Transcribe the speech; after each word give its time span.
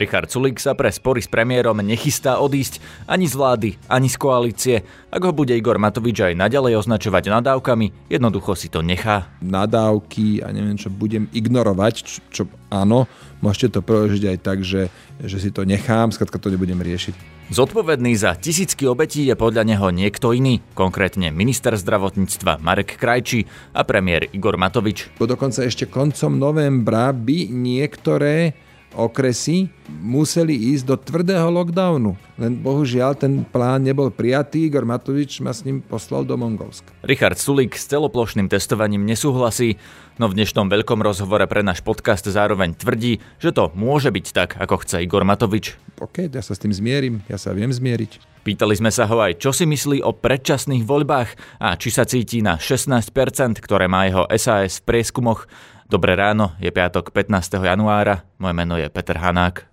Richard 0.00 0.32
Sulik 0.32 0.56
sa 0.56 0.72
pre 0.72 0.88
spory 0.88 1.20
s 1.20 1.28
premiérom 1.28 1.76
nechystá 1.84 2.40
odísť 2.40 2.80
ani 3.04 3.28
z 3.28 3.36
vlády, 3.36 3.70
ani 3.84 4.08
z 4.08 4.16
koalície. 4.16 4.76
Ak 5.12 5.20
ho 5.20 5.36
bude 5.36 5.52
Igor 5.52 5.76
Matovič 5.76 6.24
aj 6.24 6.40
naďalej 6.40 6.80
označovať 6.80 7.28
nadávkami, 7.28 8.08
jednoducho 8.08 8.56
si 8.56 8.72
to 8.72 8.80
nechá. 8.80 9.28
Nadávky 9.44 10.40
a 10.40 10.56
neviem 10.56 10.80
čo, 10.80 10.88
budem 10.88 11.28
ignorovať, 11.36 11.94
čo, 12.00 12.18
čo 12.32 12.42
áno, 12.72 13.12
môžete 13.44 13.76
to 13.76 13.80
preložiť 13.84 14.24
aj 14.24 14.38
tak, 14.40 14.64
že, 14.64 14.88
že 15.20 15.36
si 15.36 15.52
to 15.52 15.68
nechám, 15.68 16.08
skladka 16.08 16.40
to 16.40 16.48
nebudem 16.48 16.80
riešiť. 16.80 17.44
Zodpovedný 17.52 18.16
za 18.16 18.38
tisícky 18.40 18.88
obetí 18.88 19.28
je 19.28 19.36
podľa 19.36 19.68
neho 19.68 19.92
niekto 19.92 20.32
iný, 20.32 20.64
konkrétne 20.72 21.28
minister 21.28 21.76
zdravotníctva 21.76 22.62
Marek 22.62 22.96
Krajčí 22.96 23.44
a 23.76 23.84
premiér 23.84 24.32
Igor 24.32 24.56
Matovič. 24.56 25.12
Bo 25.20 25.28
dokonca 25.28 25.60
ešte 25.60 25.90
koncom 25.90 26.40
novembra 26.40 27.12
by 27.12 27.52
niektoré 27.52 28.56
okresy 28.94 29.70
museli 29.88 30.54
ísť 30.74 30.84
do 30.86 30.96
tvrdého 30.98 31.50
lockdownu. 31.50 32.14
Len 32.40 32.56
bohužiaľ 32.58 33.14
ten 33.18 33.44
plán 33.44 33.84
nebol 33.84 34.08
prijatý, 34.08 34.66
Igor 34.66 34.88
Matovič 34.88 35.42
ma 35.44 35.52
s 35.54 35.62
ním 35.62 35.84
poslal 35.84 36.24
do 36.26 36.34
Mongolska. 36.34 36.90
Richard 37.04 37.36
Sulik 37.36 37.76
s 37.76 37.86
celoplošným 37.90 38.48
testovaním 38.48 39.04
nesúhlasí, 39.04 39.76
no 40.16 40.26
v 40.26 40.40
dnešnom 40.40 40.66
veľkom 40.72 41.04
rozhovore 41.04 41.44
pre 41.46 41.60
náš 41.60 41.84
podcast 41.84 42.24
zároveň 42.26 42.74
tvrdí, 42.74 43.20
že 43.38 43.52
to 43.54 43.68
môže 43.76 44.08
byť 44.10 44.26
tak, 44.32 44.56
ako 44.58 44.82
chce 44.82 45.04
Igor 45.04 45.22
Matovič. 45.22 45.76
OK, 46.00 46.32
ja 46.32 46.40
sa 46.40 46.56
s 46.56 46.62
tým 46.62 46.72
zmierim, 46.72 47.20
ja 47.28 47.36
sa 47.36 47.52
viem 47.52 47.68
zmieriť. 47.68 48.30
Pýtali 48.40 48.72
sme 48.72 48.88
sa 48.88 49.04
ho 49.04 49.20
aj, 49.20 49.36
čo 49.36 49.52
si 49.52 49.68
myslí 49.68 50.00
o 50.00 50.16
predčasných 50.16 50.88
voľbách 50.88 51.60
a 51.60 51.76
či 51.76 51.92
sa 51.92 52.08
cíti 52.08 52.40
na 52.40 52.56
16%, 52.56 53.12
ktoré 53.60 53.84
má 53.84 54.08
jeho 54.08 54.24
SAS 54.40 54.80
v 54.80 54.88
prieskumoch. 54.88 55.44
Dobré 55.90 56.14
ráno, 56.14 56.54
je 56.62 56.70
piatok 56.70 57.10
15. 57.10 57.66
januára, 57.66 58.22
moje 58.38 58.54
meno 58.54 58.78
je 58.78 58.86
Peter 58.86 59.18
Hanák. 59.18 59.66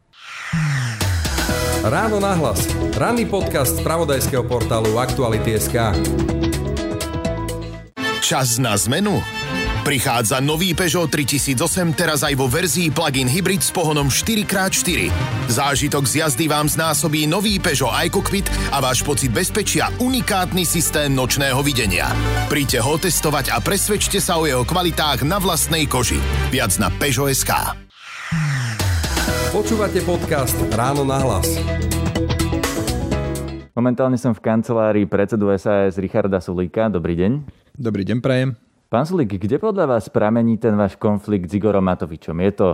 Ráno 1.85 2.17
nahlas. 2.17 2.65
Ranný 2.97 3.29
podcast 3.29 3.77
z 3.77 3.85
pravodajského 3.85 4.41
portálu 4.41 4.97
Aktuality.sk 4.97 5.77
Čas 8.25 8.57
na 8.57 8.73
zmenu? 8.73 9.21
Prichádza 9.87 10.43
nový 10.43 10.75
Peugeot 10.75 11.07
3008 11.07 11.95
teraz 11.95 12.19
aj 12.19 12.35
vo 12.35 12.51
verzii 12.51 12.91
plug-in 12.91 13.23
hybrid 13.23 13.63
s 13.63 13.71
pohonom 13.71 14.11
4x4. 14.11 15.07
Zážitok 15.47 16.03
z 16.03 16.27
jazdy 16.27 16.51
vám 16.51 16.67
znásobí 16.67 17.23
nový 17.23 17.55
Peugeot 17.55 17.95
iCockpit 18.11 18.51
a 18.75 18.83
váš 18.83 18.99
pocit 19.07 19.31
bezpečia 19.31 19.87
unikátny 20.03 20.67
systém 20.67 21.15
nočného 21.15 21.63
videnia. 21.63 22.11
Príďte 22.51 22.83
ho 22.83 22.99
testovať 22.99 23.55
a 23.55 23.63
presvedčte 23.63 24.19
sa 24.19 24.35
o 24.35 24.43
jeho 24.43 24.67
kvalitách 24.67 25.23
na 25.23 25.39
vlastnej 25.39 25.87
koži. 25.87 26.19
Viac 26.51 26.75
na 26.83 26.91
Peugeot.sk. 26.91 27.55
Počúvate 29.55 30.03
podcast 30.03 30.59
Ráno 30.75 31.07
na 31.07 31.23
hlas. 31.23 31.47
Momentálne 33.71 34.19
som 34.19 34.35
v 34.35 34.43
kancelárii 34.43 35.07
predsedu 35.07 35.47
SAS 35.55 35.95
Richarda 35.95 36.43
Sulíka. 36.43 36.91
Dobrý 36.91 37.15
deň. 37.15 37.31
Dobrý 37.79 38.03
deň, 38.03 38.19
prajem. 38.19 38.66
Pán 38.87 39.03
Sulik, 39.03 39.35
kde 39.35 39.59
podľa 39.59 39.83
vás 39.83 40.07
pramení 40.07 40.55
ten 40.55 40.71
váš 40.79 40.95
konflikt 40.95 41.51
s 41.51 41.59
Igorom 41.59 41.83
Matovičom? 41.83 42.39
Je 42.39 42.55
to 42.55 42.67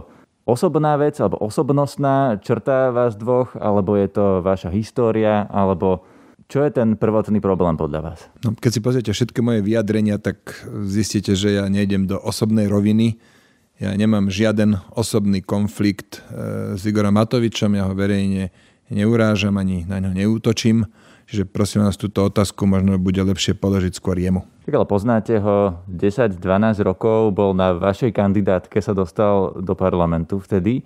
osobná 0.45 0.93
vec 0.93 1.17
alebo 1.17 1.41
osobnostná 1.41 2.37
črta 2.37 2.93
vás 2.93 3.17
dvoch, 3.17 3.57
alebo 3.57 3.97
je 3.97 4.13
to 4.13 4.25
vaša 4.45 4.69
história, 4.69 5.49
alebo 5.49 6.05
čo 6.45 6.61
je 6.61 6.69
ten 6.69 6.93
prvotný 7.01 7.41
problém 7.41 7.73
podľa 7.81 8.13
vás? 8.13 8.19
No, 8.45 8.53
keď 8.53 8.71
si 8.77 8.85
pozriete 8.85 9.09
všetky 9.09 9.41
moje 9.41 9.65
vyjadrenia, 9.65 10.21
tak 10.21 10.53
zistíte, 10.85 11.33
že 11.33 11.57
ja 11.57 11.65
nejdem 11.65 12.05
do 12.05 12.21
osobnej 12.21 12.69
roviny. 12.69 13.17
Ja 13.81 13.89
nemám 13.97 14.29
žiaden 14.29 14.77
osobný 14.93 15.41
konflikt 15.41 16.21
e, 16.29 16.77
s 16.77 16.85
Igorom 16.85 17.17
Matovičom, 17.17 17.73
ja 17.73 17.89
ho 17.89 17.97
verejne 17.97 18.53
neurážam 18.93 19.57
ani 19.57 19.89
na 19.89 19.97
ňo 19.97 20.13
neútočím. 20.13 20.85
Čiže 21.27 21.47
prosím 21.47 21.87
vás, 21.87 21.95
túto 21.95 22.23
otázku 22.27 22.67
možno 22.67 22.99
bude 22.99 23.19
lepšie 23.23 23.55
položiť 23.55 23.93
skôr 23.95 24.19
jemu. 24.19 24.43
Tak 24.67 24.73
ale 24.75 24.85
poznáte 24.87 25.39
ho 25.39 25.81
10-12 25.91 26.39
rokov, 26.83 27.35
bol 27.35 27.51
na 27.51 27.75
vašej 27.75 28.15
kandidátke, 28.15 28.79
sa 28.79 28.95
dostal 28.95 29.55
do 29.59 29.73
parlamentu 29.75 30.39
vtedy. 30.39 30.83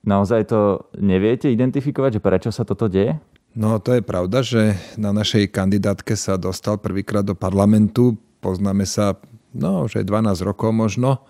Naozaj 0.00 0.48
to 0.48 0.88
neviete 0.96 1.52
identifikovať, 1.52 2.16
že 2.16 2.24
prečo 2.24 2.50
sa 2.52 2.64
toto 2.64 2.88
deje? 2.88 3.20
No 3.52 3.76
to 3.82 3.98
je 3.98 4.02
pravda, 4.04 4.40
že 4.40 4.78
na 4.96 5.12
našej 5.12 5.50
kandidátke 5.50 6.16
sa 6.16 6.40
dostal 6.40 6.78
prvýkrát 6.80 7.26
do 7.26 7.36
parlamentu. 7.36 8.16
Poznáme 8.40 8.88
sa 8.88 9.20
no, 9.52 9.84
už 9.84 10.00
aj 10.00 10.06
12 10.06 10.48
rokov 10.48 10.70
možno. 10.72 11.20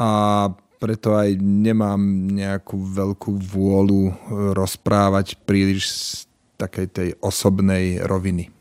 A 0.00 0.48
preto 0.76 1.16
aj 1.16 1.36
nemám 1.40 1.98
nejakú 2.32 2.76
veľkú 2.76 3.32
vôľu 3.40 4.12
rozprávať 4.54 5.40
príliš 5.42 5.88
takej 6.56 6.86
tej 6.92 7.08
osobnej 7.20 8.00
roviny. 8.04 8.52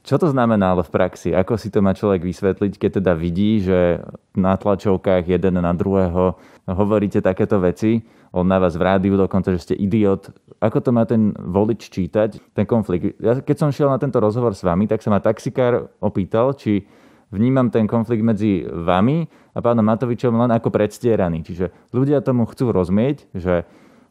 Čo 0.00 0.16
to 0.16 0.32
znamená 0.32 0.72
ale 0.72 0.82
v 0.82 0.90
praxi? 0.96 1.36
Ako 1.36 1.60
si 1.60 1.68
to 1.68 1.84
má 1.84 1.92
človek 1.92 2.24
vysvetliť, 2.24 2.72
keď 2.80 2.90
teda 3.04 3.12
vidí, 3.12 3.60
že 3.60 4.00
na 4.32 4.56
tlačovkách 4.56 5.28
jeden 5.28 5.60
na 5.60 5.72
druhého 5.76 6.40
hovoríte 6.64 7.20
takéto 7.20 7.60
veci, 7.60 8.00
on 8.30 8.46
na 8.46 8.62
vás 8.62 8.78
v 8.78 8.86
rádiu 8.86 9.18
dokonca, 9.18 9.50
že 9.50 9.60
ste 9.60 9.74
idiot. 9.74 10.30
Ako 10.62 10.78
to 10.80 10.94
má 10.94 11.02
ten 11.02 11.34
volič 11.34 11.90
čítať, 11.90 12.54
ten 12.54 12.64
konflikt? 12.64 13.18
Ja 13.18 13.42
keď 13.42 13.56
som 13.58 13.74
šiel 13.74 13.90
na 13.90 13.98
tento 13.98 14.22
rozhovor 14.22 14.54
s 14.54 14.62
vami, 14.62 14.86
tak 14.86 15.02
sa 15.02 15.10
ma 15.10 15.18
taxikár 15.18 15.90
opýtal, 15.98 16.54
či 16.54 16.86
vnímam 17.34 17.68
ten 17.74 17.90
konflikt 17.90 18.22
medzi 18.22 18.62
vami 18.66 19.26
a 19.50 19.58
pánom 19.58 19.82
Matovičom 19.82 20.30
len 20.32 20.50
ako 20.54 20.70
predstieraný. 20.70 21.42
Čiže 21.42 21.90
ľudia 21.90 22.22
tomu 22.22 22.46
chcú 22.46 22.70
rozmieť, 22.70 23.26
že 23.34 23.66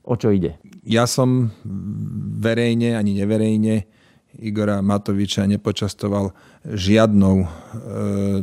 o 0.09 0.14
čo 0.18 0.34
ide. 0.34 0.58
Ja 0.81 1.06
som 1.06 1.53
verejne 2.42 2.97
ani 2.97 3.14
neverejne 3.22 3.86
Igora 4.38 4.80
Matoviča 4.81 5.50
nepočastoval 5.50 6.31
žiadnou 6.64 7.44
e, 7.44 7.47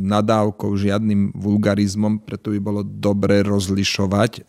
nadávkou, 0.03 0.75
žiadnym 0.75 1.31
vulgarizmom, 1.31 2.21
preto 2.21 2.51
by 2.51 2.59
bolo 2.59 2.81
dobre 2.83 3.39
rozlišovať. 3.41 4.31
E, 4.37 4.43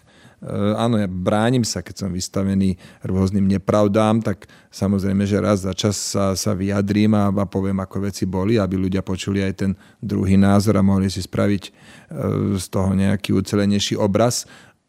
áno, 0.75 0.99
ja 0.99 1.07
bránim 1.07 1.63
sa, 1.63 1.81
keď 1.81 1.95
som 2.05 2.11
vystavený 2.11 2.75
rôznym 3.07 3.47
nepravdám, 3.47 4.19
tak 4.19 4.51
samozrejme, 4.75 5.25
že 5.31 5.39
raz 5.39 5.63
za 5.63 5.73
čas 5.79 5.95
sa, 5.95 6.35
sa 6.35 6.59
vyjadrím 6.59 7.15
a, 7.15 7.31
a 7.31 7.45
poviem, 7.47 7.79
ako 7.81 8.11
veci 8.11 8.27
boli, 8.27 8.59
aby 8.59 8.75
ľudia 8.75 9.07
počuli 9.07 9.39
aj 9.39 9.55
ten 9.63 9.73
druhý 10.03 10.35
názor 10.35 10.75
a 10.77 10.83
mohli 10.83 11.07
si 11.07 11.23
spraviť 11.23 11.63
e, 11.65 11.71
z 12.59 12.67
toho 12.67 12.99
nejaký 12.99 13.31
ucelenejší 13.31 13.95
obraz. 13.95 14.43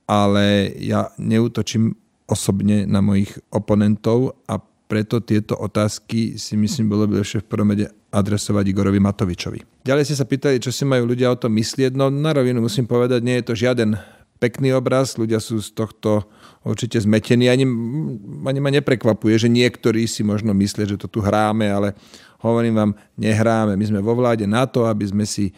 Ale 0.10 0.74
ja 0.82 1.14
neutočím 1.22 1.94
osobne 2.30 2.86
na 2.86 3.02
mojich 3.02 3.34
oponentov 3.50 4.38
a 4.46 4.62
preto 4.90 5.22
tieto 5.22 5.54
otázky 5.54 6.38
si 6.38 6.58
myslím 6.58 6.90
bolo 6.90 7.06
by 7.06 7.22
lepšie 7.22 7.46
v 7.46 7.50
prvom 7.50 7.70
rade 7.74 7.90
adresovať 8.10 8.66
Igorovi 8.74 8.98
Matovičovi. 8.98 9.86
Ďalej 9.86 10.06
ste 10.10 10.18
sa 10.18 10.26
pýtali, 10.26 10.58
čo 10.58 10.74
si 10.74 10.82
majú 10.82 11.06
ľudia 11.06 11.30
o 11.30 11.38
tom 11.38 11.54
myslieť. 11.54 11.94
No 11.94 12.10
na 12.10 12.34
rovinu 12.34 12.58
musím 12.66 12.90
povedať, 12.90 13.22
nie 13.22 13.38
je 13.38 13.46
to 13.46 13.54
žiaden 13.54 13.98
pekný 14.40 14.74
obraz, 14.74 15.20
ľudia 15.20 15.44
sú 15.44 15.60
z 15.60 15.76
tohto 15.76 16.26
určite 16.64 17.00
zmetení. 17.00 17.52
Ani, 17.52 17.68
ani 18.48 18.60
ma 18.60 18.72
neprekvapuje, 18.72 19.36
že 19.36 19.52
niektorí 19.52 20.08
si 20.08 20.24
možno 20.24 20.56
myslia, 20.56 20.88
že 20.88 21.00
to 21.00 21.12
tu 21.12 21.20
hráme, 21.20 21.68
ale 21.68 21.94
Hovorím 22.40 22.76
vám, 22.76 22.92
nehráme. 23.20 23.76
My 23.76 23.84
sme 23.84 24.00
vo 24.00 24.16
vláde 24.16 24.48
na 24.48 24.64
to, 24.64 24.88
aby 24.88 25.04
sme 25.04 25.28
si 25.28 25.52
e, 25.52 25.54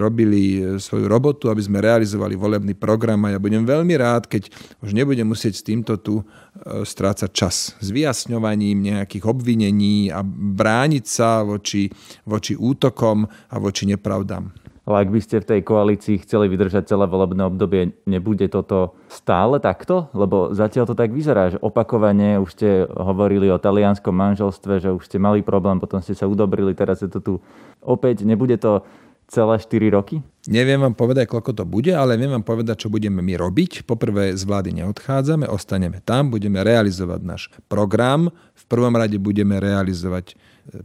robili 0.00 0.56
e, 0.56 0.80
svoju 0.80 1.04
robotu, 1.12 1.52
aby 1.52 1.60
sme 1.60 1.84
realizovali 1.84 2.32
volebný 2.32 2.72
program 2.72 3.28
a 3.28 3.36
ja 3.36 3.38
budem 3.40 3.68
veľmi 3.68 3.92
rád, 4.00 4.24
keď 4.24 4.48
už 4.80 4.96
nebudem 4.96 5.28
musieť 5.28 5.60
s 5.60 5.66
týmto 5.68 6.00
tu 6.00 6.24
e, 6.24 6.88
strácať 6.88 7.30
čas. 7.36 7.76
S 7.84 7.92
vyjasňovaním 7.92 8.96
nejakých 8.96 9.28
obvinení 9.28 10.08
a 10.08 10.24
brániť 10.24 11.04
sa 11.04 11.44
voči, 11.44 11.92
voči 12.24 12.56
útokom 12.56 13.28
a 13.28 13.56
voči 13.60 13.84
nepravdám. 13.84 14.65
Ale 14.86 15.02
ak 15.02 15.10
by 15.10 15.18
ste 15.18 15.42
v 15.42 15.48
tej 15.50 15.60
koalícii 15.66 16.22
chceli 16.22 16.46
vydržať 16.46 16.86
celé 16.86 17.10
volebné 17.10 17.42
obdobie, 17.42 17.98
nebude 18.06 18.46
toto 18.46 18.94
stále 19.10 19.58
takto? 19.58 20.06
Lebo 20.14 20.54
zatiaľ 20.54 20.86
to 20.86 20.94
tak 20.94 21.10
vyzerá, 21.10 21.50
že 21.50 21.58
opakovane 21.58 22.38
už 22.38 22.50
ste 22.54 22.86
hovorili 22.94 23.50
o 23.50 23.58
talianskom 23.58 24.14
manželstve, 24.14 24.78
že 24.78 24.94
už 24.94 25.10
ste 25.10 25.18
mali 25.18 25.42
problém, 25.42 25.82
potom 25.82 25.98
ste 25.98 26.14
sa 26.14 26.30
udobrili, 26.30 26.70
teraz 26.70 27.02
je 27.02 27.10
to 27.10 27.18
tu 27.18 27.34
opäť. 27.82 28.22
Nebude 28.22 28.54
to 28.62 28.86
celé 29.26 29.58
4 29.58 29.90
roky? 29.90 30.22
Neviem 30.46 30.78
vám 30.78 30.94
povedať, 30.94 31.26
koľko 31.26 31.50
to 31.50 31.64
bude, 31.66 31.90
ale 31.90 32.14
viem 32.14 32.30
vám 32.30 32.46
povedať, 32.46 32.86
čo 32.86 32.88
budeme 32.88 33.18
my 33.18 33.34
robiť. 33.34 33.82
Poprvé 33.82 34.38
z 34.38 34.42
vlády 34.46 34.70
neodchádzame, 34.70 35.50
ostaneme 35.50 35.98
tam, 35.98 36.30
budeme 36.30 36.62
realizovať 36.62 37.20
náš 37.26 37.42
program. 37.66 38.30
V 38.54 38.64
prvom 38.70 38.94
rade 38.94 39.18
budeme 39.18 39.58
realizovať 39.58 40.38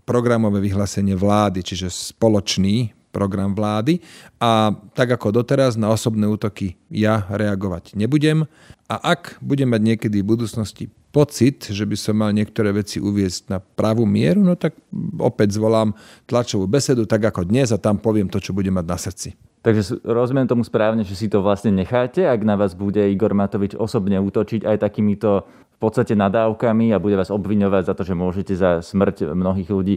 programové 0.09 0.57
vyhlásenie 0.57 1.13
vlády, 1.13 1.61
čiže 1.61 1.93
spoločný 1.93 2.97
program 3.11 3.53
vlády 3.53 3.99
a 4.39 4.71
tak 4.95 5.13
ako 5.13 5.43
doteraz 5.43 5.75
na 5.75 5.91
osobné 5.91 6.25
útoky 6.25 6.79
ja 6.87 7.27
reagovať 7.27 7.93
nebudem 7.99 8.47
a 8.91 8.95
ak 9.15 9.39
budem 9.39 9.71
mať 9.71 9.81
niekedy 9.83 10.19
v 10.19 10.29
budúcnosti 10.35 10.91
pocit, 11.11 11.67
že 11.67 11.83
by 11.83 11.95
som 11.99 12.15
mal 12.15 12.31
niektoré 12.31 12.71
veci 12.71 13.03
uviezť 13.03 13.51
na 13.51 13.59
pravú 13.59 14.07
mieru, 14.07 14.39
no 14.43 14.55
tak 14.55 14.79
opäť 15.19 15.59
zvolám 15.59 15.91
tlačovú 16.23 16.65
besedu 16.71 17.03
tak 17.03 17.23
ako 17.27 17.43
dnes 17.43 17.75
a 17.75 17.79
tam 17.79 17.99
poviem 17.99 18.31
to, 18.31 18.39
čo 18.39 18.55
budem 18.55 18.79
mať 18.79 18.85
na 18.87 18.97
srdci. 18.97 19.29
Takže 19.61 20.01
rozumiem 20.01 20.49
tomu 20.49 20.65
správne, 20.65 21.05
že 21.05 21.13
si 21.13 21.29
to 21.29 21.45
vlastne 21.45 21.69
necháte, 21.69 22.25
ak 22.25 22.41
na 22.41 22.57
vás 22.57 22.73
bude 22.73 22.97
Igor 23.11 23.37
Matovič 23.37 23.77
osobne 23.77 24.17
útočiť 24.17 24.65
aj 24.65 24.81
takýmito 24.81 25.45
v 25.45 25.77
podstate 25.77 26.17
nadávkami 26.17 26.89
a 26.95 27.01
bude 27.01 27.13
vás 27.13 27.29
obviňovať 27.29 27.83
za 27.85 27.93
to, 27.93 28.01
že 28.01 28.17
môžete 28.17 28.53
za 28.57 28.81
smrť 28.81 29.37
mnohých 29.37 29.69
ľudí. 29.69 29.95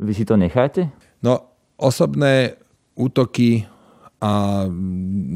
Vy 0.00 0.12
si 0.16 0.24
to 0.24 0.40
necháte? 0.40 0.88
No, 1.20 1.51
osobné 1.82 2.54
útoky 2.94 3.66
a 4.22 4.64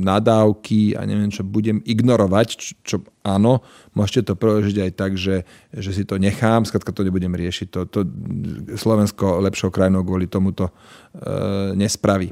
nadávky 0.07 0.95
a 0.95 1.03
neviem 1.03 1.27
čo, 1.27 1.43
budem 1.43 1.83
ignorovať, 1.83 2.49
čo, 2.55 2.73
čo 2.87 2.97
áno, 3.27 3.67
môžete 3.99 4.31
to 4.31 4.39
preložiť 4.39 4.77
aj 4.79 4.91
tak, 4.95 5.19
že, 5.19 5.43
že 5.75 5.91
si 5.91 6.07
to 6.07 6.23
nechám, 6.23 6.63
skladka 6.63 6.95
to 6.95 7.03
nebudem 7.03 7.35
riešiť. 7.35 7.67
To, 7.75 7.81
to 7.91 8.07
Slovensko 8.79 9.43
lepšou 9.43 9.75
krajinou 9.75 10.07
kvôli 10.07 10.31
tomuto 10.31 10.71
e, 10.71 10.73
nespraví. 11.75 12.31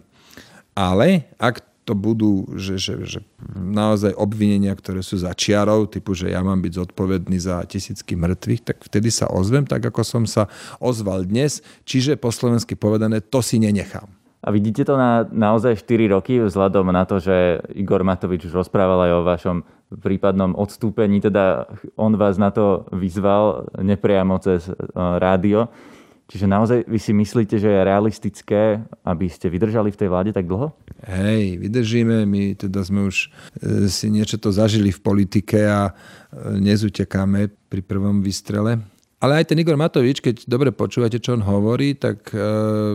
Ale 0.79 1.27
ak 1.43 1.74
to 1.85 1.93
budú 1.93 2.49
že, 2.57 2.81
že, 2.81 2.95
že 3.05 3.21
naozaj 3.55 4.17
obvinenia, 4.17 4.73
ktoré 4.73 5.05
sú 5.05 5.21
za 5.21 5.37
čiarou, 5.37 5.85
typu, 5.85 6.17
že 6.17 6.33
ja 6.33 6.41
mám 6.41 6.65
byť 6.65 6.73
zodpovedný 6.73 7.37
za 7.37 7.61
tisícky 7.69 8.17
mŕtvych, 8.17 8.63
tak 8.65 8.77
vtedy 8.83 9.13
sa 9.13 9.29
ozvem, 9.29 9.69
tak 9.69 9.85
ako 9.85 10.01
som 10.01 10.25
sa 10.25 10.49
ozval 10.81 11.29
dnes. 11.29 11.61
Čiže 11.85 12.17
po 12.17 12.33
slovensky 12.33 12.75
povedané, 12.75 13.21
to 13.21 13.45
si 13.45 13.61
nenechám. 13.61 14.09
A 14.45 14.53
vidíte 14.53 14.85
to 14.85 15.01
na 15.01 15.25
naozaj 15.25 15.81
4 15.81 16.13
roky 16.13 16.37
vzhľadom 16.37 16.93
na 16.93 17.09
to, 17.09 17.17
že 17.17 17.65
Igor 17.73 18.05
Matovič 18.05 18.45
už 18.45 18.53
rozprával 18.53 19.09
aj 19.09 19.13
o 19.17 19.25
vašom 19.25 19.57
prípadnom 20.05 20.53
odstúpení, 20.53 21.25
teda 21.25 21.65
on 21.97 22.13
vás 22.21 22.37
na 22.37 22.53
to 22.53 22.85
vyzval 22.93 23.73
nepriamo 23.81 24.37
cez 24.45 24.69
e, 24.69 24.75
rádio. 24.97 25.73
Čiže 26.25 26.49
naozaj 26.49 26.79
vy 26.89 26.99
si 26.99 27.13
myslíte, 27.13 27.61
že 27.61 27.69
je 27.69 27.85
realistické, 27.85 28.81
aby 29.05 29.29
ste 29.29 29.53
vydržali 29.53 29.93
v 29.93 29.99
tej 30.01 30.09
vláde 30.09 30.33
tak 30.33 30.49
dlho? 30.49 30.73
Hej, 31.05 31.61
vydržíme, 31.61 32.25
my 32.25 32.57
teda 32.57 32.81
sme 32.81 33.13
už 33.13 33.29
e, 33.61 33.93
si 33.93 34.09
niečo 34.09 34.41
to 34.41 34.49
zažili 34.49 34.89
v 34.89 35.05
politike 35.05 35.69
a 35.69 35.93
e, 35.93 35.93
nezutekáme 36.65 37.53
pri 37.69 37.81
prvom 37.85 38.25
výstrele. 38.25 38.81
Ale 39.21 39.41
aj 39.41 39.53
ten 39.53 39.61
Igor 39.61 39.77
Matovič, 39.77 40.21
keď 40.25 40.49
dobre 40.49 40.73
počúvate, 40.73 41.21
čo 41.21 41.37
on 41.37 41.45
hovorí, 41.45 41.97
tak 41.97 42.33
e, 42.33 42.41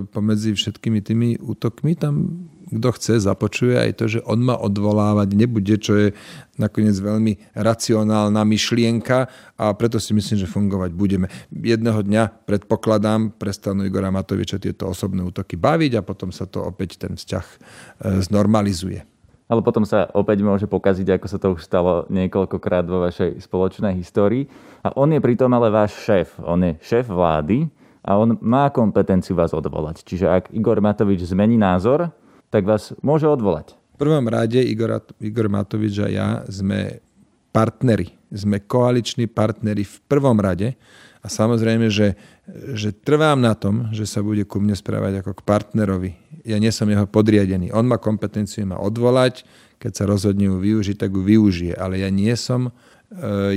pomedzi 0.10 0.58
všetkými 0.58 1.00
tými 1.06 1.30
útokmi 1.38 1.98
tam 1.98 2.50
kto 2.70 2.90
chce, 2.94 3.14
započuje 3.26 3.76
aj 3.76 3.92
to, 3.98 4.06
že 4.06 4.20
on 4.30 4.46
má 4.46 4.54
odvolávať, 4.54 5.34
nebude, 5.34 5.76
čo 5.82 5.94
je 5.98 6.08
nakoniec 6.62 6.94
veľmi 6.94 7.58
racionálna 7.58 8.42
myšlienka 8.46 9.18
a 9.58 9.66
preto 9.74 9.98
si 9.98 10.14
myslím, 10.14 10.38
že 10.46 10.48
fungovať 10.48 10.92
budeme. 10.94 11.28
Jedného 11.50 12.06
dňa, 12.06 12.46
predpokladám, 12.46 13.34
prestanú 13.34 13.88
Igora 13.88 14.14
Matoviča 14.14 14.62
tieto 14.62 14.92
osobné 14.92 15.26
útoky 15.26 15.58
baviť 15.58 15.98
a 15.98 16.06
potom 16.06 16.30
sa 16.30 16.46
to 16.46 16.62
opäť 16.62 17.02
ten 17.02 17.18
vzťah 17.18 17.46
e, 17.46 17.58
znormalizuje 18.24 19.20
ale 19.50 19.66
potom 19.66 19.82
sa 19.82 20.06
opäť 20.14 20.46
môže 20.46 20.70
pokaziť, 20.70 21.18
ako 21.18 21.26
sa 21.26 21.42
to 21.42 21.58
už 21.58 21.66
stalo 21.66 22.06
niekoľkokrát 22.14 22.86
vo 22.86 23.02
vašej 23.02 23.42
spoločnej 23.42 23.98
histórii. 23.98 24.46
A 24.86 24.94
on 24.94 25.10
je 25.10 25.18
pritom 25.18 25.50
ale 25.50 25.74
váš 25.74 25.98
šéf. 26.06 26.38
On 26.46 26.62
je 26.62 26.78
šéf 26.86 27.10
vlády 27.10 27.66
a 28.06 28.16
on 28.16 28.38
má 28.46 28.70
kompetenciu 28.70 29.34
vás 29.34 29.50
odvolať. 29.50 30.06
Čiže 30.06 30.30
ak 30.30 30.44
Igor 30.54 30.78
Matovič 30.80 31.26
zmení 31.26 31.58
názor, 31.58 32.14
tak 32.50 32.66
vás 32.66 32.92
môže 33.06 33.30
odvolať. 33.30 33.78
V 33.96 34.08
prvom 34.08 34.26
rade 34.30 34.60
Igor, 34.62 35.04
Igor 35.22 35.48
Matovič 35.52 35.96
a 36.02 36.08
ja 36.08 36.28
sme 36.50 37.04
partneri. 37.50 38.14
Sme 38.30 38.62
koaliční 38.62 39.26
partneri 39.26 39.82
v 39.86 39.98
prvom 40.06 40.38
rade 40.38 40.78
a 41.20 41.28
samozrejme, 41.28 41.92
že, 41.92 42.16
že 42.78 42.96
trvám 42.96 43.42
na 43.42 43.52
tom, 43.58 43.92
že 43.92 44.08
sa 44.08 44.24
bude 44.24 44.48
ku 44.48 44.64
mne 44.64 44.78
správať 44.78 45.20
ako 45.20 45.32
k 45.36 45.42
partnerovi. 45.44 46.12
Ja 46.48 46.56
nie 46.62 46.72
som 46.72 46.88
jeho 46.88 47.10
podriadený. 47.10 47.76
On 47.76 47.84
má 47.84 48.00
kompetenciu 48.00 48.64
ma 48.64 48.80
odvolať, 48.80 49.44
keď 49.82 49.92
sa 49.96 50.04
rozhodne 50.08 50.48
ju 50.48 50.56
využiť, 50.60 50.96
tak 50.96 51.12
ju 51.12 51.20
využije. 51.20 51.76
Ale 51.76 52.00
ja 52.00 52.08
nie 52.08 52.32
som 52.40 52.72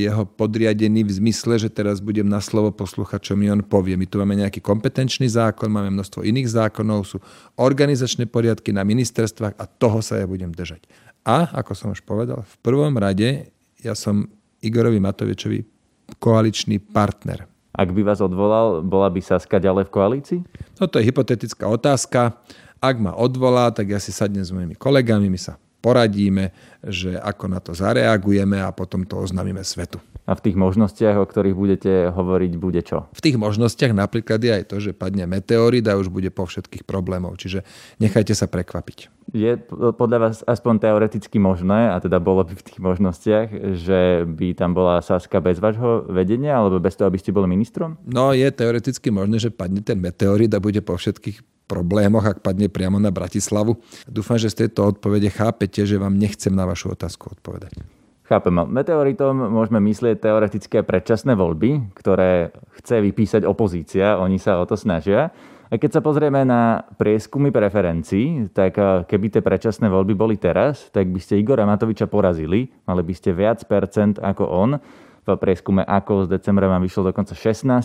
jeho 0.01 0.25
podriadený 0.25 1.05
v 1.05 1.13
zmysle, 1.13 1.61
že 1.61 1.69
teraz 1.69 2.01
budem 2.01 2.25
na 2.25 2.41
slovo 2.41 2.73
poslúchať, 2.73 3.21
čo 3.21 3.35
mi 3.37 3.53
on 3.53 3.61
povie. 3.61 4.01
My 4.01 4.09
tu 4.09 4.17
máme 4.17 4.33
nejaký 4.41 4.65
kompetenčný 4.65 5.29
zákon, 5.29 5.69
máme 5.69 5.93
množstvo 5.93 6.25
iných 6.25 6.49
zákonov, 6.49 7.05
sú 7.05 7.21
organizačné 7.61 8.25
poriadky 8.33 8.73
na 8.73 8.81
ministerstvách 8.81 9.61
a 9.61 9.65
toho 9.69 10.01
sa 10.01 10.17
ja 10.17 10.25
budem 10.25 10.49
držať. 10.57 10.89
A, 11.29 11.53
ako 11.53 11.73
som 11.77 11.93
už 11.93 12.01
povedal, 12.01 12.49
v 12.49 12.57
prvom 12.65 12.97
rade 12.97 13.53
ja 13.85 13.93
som 13.93 14.25
Igorovi 14.65 14.97
Matovičovi 14.99 15.69
koaličný 16.17 16.81
partner. 16.81 17.45
Ak 17.77 17.93
by 17.93 18.05
vás 18.05 18.25
odvolal, 18.25 18.81
bola 18.81 19.13
by 19.13 19.21
Saska 19.21 19.61
ďalej 19.61 19.89
v 19.89 19.95
koalícii? 19.95 20.41
Toto 20.77 20.97
je 20.97 21.09
hypotetická 21.09 21.69
otázka. 21.69 22.41
Ak 22.83 22.97
ma 22.99 23.15
odvolá, 23.15 23.71
tak 23.71 23.93
ja 23.93 24.01
si 24.01 24.11
sadnem 24.11 24.43
s 24.43 24.51
mojimi 24.51 24.75
kolegami, 24.75 25.31
my 25.31 25.39
sa 25.39 25.61
poradíme, 25.83 26.55
že 26.87 27.19
ako 27.19 27.45
na 27.51 27.59
to 27.59 27.75
zareagujeme 27.75 28.63
a 28.63 28.71
potom 28.71 29.03
to 29.03 29.19
oznámime 29.19 29.67
svetu. 29.67 29.99
A 30.33 30.35
v 30.35 30.49
tých 30.49 30.57
možnostiach, 30.57 31.21
o 31.21 31.29
ktorých 31.29 31.53
budete 31.53 31.93
hovoriť, 32.09 32.53
bude 32.57 32.81
čo? 32.81 33.13
V 33.13 33.21
tých 33.21 33.37
možnostiach 33.37 33.93
napríklad 33.93 34.41
je 34.41 34.49
aj 34.49 34.65
to, 34.65 34.81
že 34.81 34.97
padne 34.97 35.29
meteorit 35.29 35.85
a 35.85 36.01
už 36.01 36.09
bude 36.09 36.33
po 36.33 36.49
všetkých 36.49 36.89
problémov. 36.89 37.37
Čiže 37.37 37.69
nechajte 38.01 38.33
sa 38.33 38.49
prekvapiť. 38.49 39.13
Je 39.37 39.61
podľa 39.77 40.19
vás 40.25 40.37
aspoň 40.49 40.89
teoreticky 40.89 41.37
možné, 41.37 41.93
a 41.93 42.01
teda 42.01 42.17
bolo 42.17 42.49
by 42.49 42.57
v 42.57 42.65
tých 42.65 42.81
možnostiach, 42.81 43.77
že 43.77 44.25
by 44.25 44.57
tam 44.57 44.73
bola 44.73 45.05
Saska 45.05 45.45
bez 45.45 45.61
vášho 45.61 46.09
vedenia 46.09 46.57
alebo 46.57 46.81
bez 46.81 46.97
toho, 46.97 47.13
aby 47.13 47.21
ste 47.21 47.37
boli 47.37 47.45
ministrom? 47.45 48.01
No 48.09 48.33
je 48.33 48.49
teoreticky 48.49 49.13
možné, 49.13 49.37
že 49.37 49.53
padne 49.53 49.85
ten 49.85 50.01
meteorit 50.01 50.49
a 50.57 50.65
bude 50.65 50.81
po 50.81 50.97
všetkých 50.97 51.69
problémoch, 51.69 52.25
ak 52.25 52.41
padne 52.41 52.73
priamo 52.73 52.97
na 52.97 53.13
Bratislavu. 53.13 53.77
Dúfam, 54.09 54.41
že 54.41 54.49
z 54.49 54.65
tejto 54.65 54.97
odpovede 54.97 55.29
chápete, 55.29 55.85
že 55.85 56.01
vám 56.01 56.17
nechcem 56.17 56.57
na 56.57 56.65
vašu 56.65 56.97
otázku 56.97 57.37
odpovedať. 57.37 58.02
Chápem. 58.33 58.65
Meteoritom 58.65 59.53
môžeme 59.53 59.77
myslieť 59.93 60.25
teoretické 60.25 60.81
predčasné 60.81 61.37
voľby, 61.37 61.93
ktoré 61.93 62.49
chce 62.81 63.05
vypísať 63.05 63.45
opozícia. 63.45 64.17
Oni 64.17 64.41
sa 64.41 64.57
o 64.57 64.65
to 64.65 64.73
snažia. 64.73 65.37
A 65.69 65.77
keď 65.77 66.01
sa 66.01 66.01
pozrieme 66.01 66.41
na 66.41 66.81
prieskumy 66.97 67.53
preferencií, 67.53 68.49
tak 68.57 68.81
eh, 68.81 69.05
keby 69.05 69.37
tie 69.37 69.45
predčasné 69.45 69.93
voľby 69.93 70.17
boli 70.17 70.41
teraz, 70.41 70.89
tak 70.97 71.13
by 71.13 71.21
ste 71.21 71.45
Igora 71.45 71.69
Matoviča 71.69 72.09
porazili. 72.09 72.73
Mali 72.89 73.05
by 73.05 73.13
ste 73.13 73.37
viac 73.37 73.69
percent 73.69 74.17
ako 74.17 74.49
on. 74.49 74.81
V 75.29 75.37
prieskume 75.37 75.85
ako 75.85 76.25
z 76.25 76.33
decembra 76.33 76.73
vám 76.73 76.83
vyšlo 76.83 77.13
dokonca 77.13 77.37
16% 77.37 77.85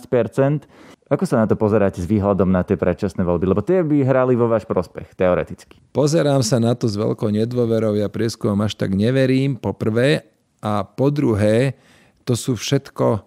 Ako 1.11 1.23
sa 1.27 1.43
na 1.43 1.45
to 1.45 1.59
pozeráte 1.59 1.99
s 1.99 2.07
výhľadom 2.07 2.47
na 2.47 2.63
tie 2.63 2.79
predčasné 2.79 3.27
voľby? 3.27 3.51
Lebo 3.51 3.59
tie 3.59 3.83
by 3.83 3.99
hrali 3.99 4.39
vo 4.39 4.47
váš 4.47 4.63
prospech, 4.63 5.11
teoreticky. 5.11 5.75
Pozerám 5.91 6.39
sa 6.39 6.55
na 6.63 6.71
to 6.71 6.87
s 6.87 6.95
veľkou 6.95 7.35
nedôverou. 7.35 7.99
Ja 7.99 8.07
prieskumom 8.07 8.63
až 8.63 8.79
tak 8.79 8.95
neverím, 8.95 9.59
po 9.59 9.75
prvé. 9.75 10.36
A 10.61 10.83
po 10.83 11.13
druhé, 11.13 11.77
to 12.25 12.33
sú 12.33 12.57
všetko 12.57 13.23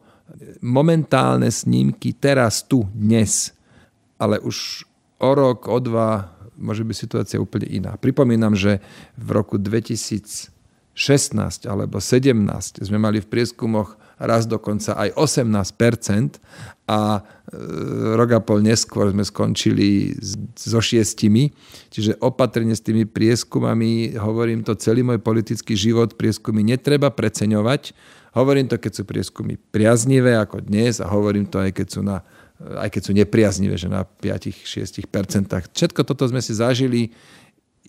momentálne 0.62 1.50
snímky 1.50 2.14
teraz, 2.14 2.62
tu, 2.62 2.86
dnes. 2.94 3.54
Ale 4.20 4.38
už 4.42 4.86
o 5.20 5.30
rok, 5.34 5.66
o 5.66 5.78
dva 5.80 6.32
môže 6.60 6.84
byť 6.84 6.96
situácia 6.96 7.38
úplne 7.40 7.66
iná. 7.68 7.96
Pripomínam, 7.96 8.52
že 8.52 8.84
v 9.16 9.28
roku 9.32 9.56
2016 11.00 11.64
alebo 11.64 11.96
17 11.96 12.84
sme 12.84 13.00
mali 13.00 13.24
v 13.24 13.26
prieskumoch 13.32 13.96
raz 14.20 14.44
dokonca 14.44 14.92
aj 15.00 15.16
18 15.16 15.48
a 16.84 17.00
e, 17.16 17.20
rok 18.20 18.30
a 18.36 18.40
pol 18.44 18.60
neskôr 18.60 19.08
sme 19.08 19.24
skončili 19.24 20.12
so 20.52 20.76
šiestimi. 20.76 21.48
Čiže 21.88 22.20
opatrne 22.20 22.76
s 22.76 22.84
tými 22.84 23.08
prieskumami, 23.08 24.20
hovorím 24.20 24.60
to 24.60 24.76
celý 24.76 25.00
môj 25.00 25.24
politický 25.24 25.72
život, 25.72 26.20
prieskumy 26.20 26.60
netreba 26.60 27.08
preceňovať. 27.08 27.96
Hovorím 28.36 28.68
to, 28.68 28.76
keď 28.76 28.92
sú 29.00 29.02
prieskumy 29.08 29.56
priaznivé 29.56 30.36
ako 30.36 30.60
dnes 30.60 31.00
a 31.00 31.08
hovorím 31.08 31.48
to 31.48 31.56
aj 31.56 31.72
keď 31.72 31.88
sú 31.88 32.04
na 32.04 32.20
aj 32.60 32.92
keď 32.92 33.02
sú 33.08 33.12
nepriaznivé, 33.16 33.72
že 33.80 33.88
na 33.88 34.04
5-6%. 34.04 35.08
Všetko 35.72 36.00
toto 36.04 36.28
sme 36.28 36.44
si 36.44 36.52
zažili 36.52 37.08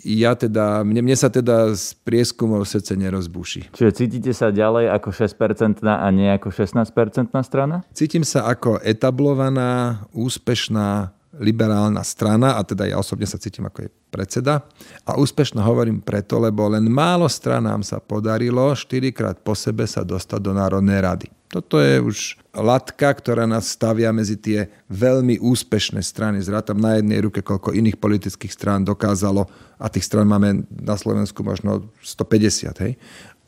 ja 0.04 0.34
teda, 0.34 0.82
mne, 0.82 1.06
mne 1.06 1.18
sa 1.18 1.30
teda 1.30 1.74
z 1.78 1.94
prieskumov 2.02 2.66
srdce 2.66 2.98
nerozbúši. 2.98 3.72
Čiže 3.74 3.92
cítite 3.94 4.32
sa 4.34 4.50
ďalej 4.50 4.90
ako 4.98 5.10
6% 5.14 5.86
a 5.86 6.08
nie 6.10 6.30
ako 6.34 6.50
16% 6.50 7.32
strana? 7.46 7.86
Cítim 7.94 8.26
sa 8.26 8.50
ako 8.50 8.82
etablovaná, 8.82 10.04
úspešná, 10.12 11.14
liberálna 11.40 12.04
strana 12.04 12.60
a 12.60 12.62
teda 12.68 12.88
ja 12.92 13.00
osobne 13.00 13.24
sa 13.24 13.40
cítim 13.40 13.64
ako 13.64 13.88
jej 13.88 13.92
predseda. 14.12 14.68
A 15.08 15.16
úspešno 15.16 15.64
hovorím 15.64 16.04
preto, 16.04 16.36
lebo 16.40 16.68
len 16.68 16.92
málo 16.92 17.32
stranám 17.32 17.80
sa 17.84 18.04
podarilo 18.04 18.76
4 18.76 19.16
krát 19.16 19.38
po 19.40 19.56
sebe 19.56 19.88
sa 19.88 20.04
dostať 20.04 20.40
do 20.44 20.52
Národnej 20.52 21.00
rady. 21.00 21.28
Toto 21.52 21.84
je 21.84 22.00
už 22.00 22.40
latka, 22.56 23.12
ktorá 23.12 23.44
nás 23.44 23.68
stavia 23.68 24.08
medzi 24.16 24.40
tie 24.40 24.72
veľmi 24.88 25.36
úspešné 25.44 26.00
strany. 26.00 26.40
Zrátam 26.40 26.80
na 26.80 26.96
jednej 26.96 27.20
ruke, 27.20 27.44
koľko 27.44 27.76
iných 27.76 28.00
politických 28.00 28.56
strán 28.56 28.88
dokázalo, 28.88 29.52
a 29.82 29.90
tých 29.92 30.08
strán 30.08 30.32
máme 30.32 30.64
na 30.70 30.96
Slovensku 30.96 31.44
možno 31.44 31.92
150, 32.06 32.86
hej? 32.88 32.96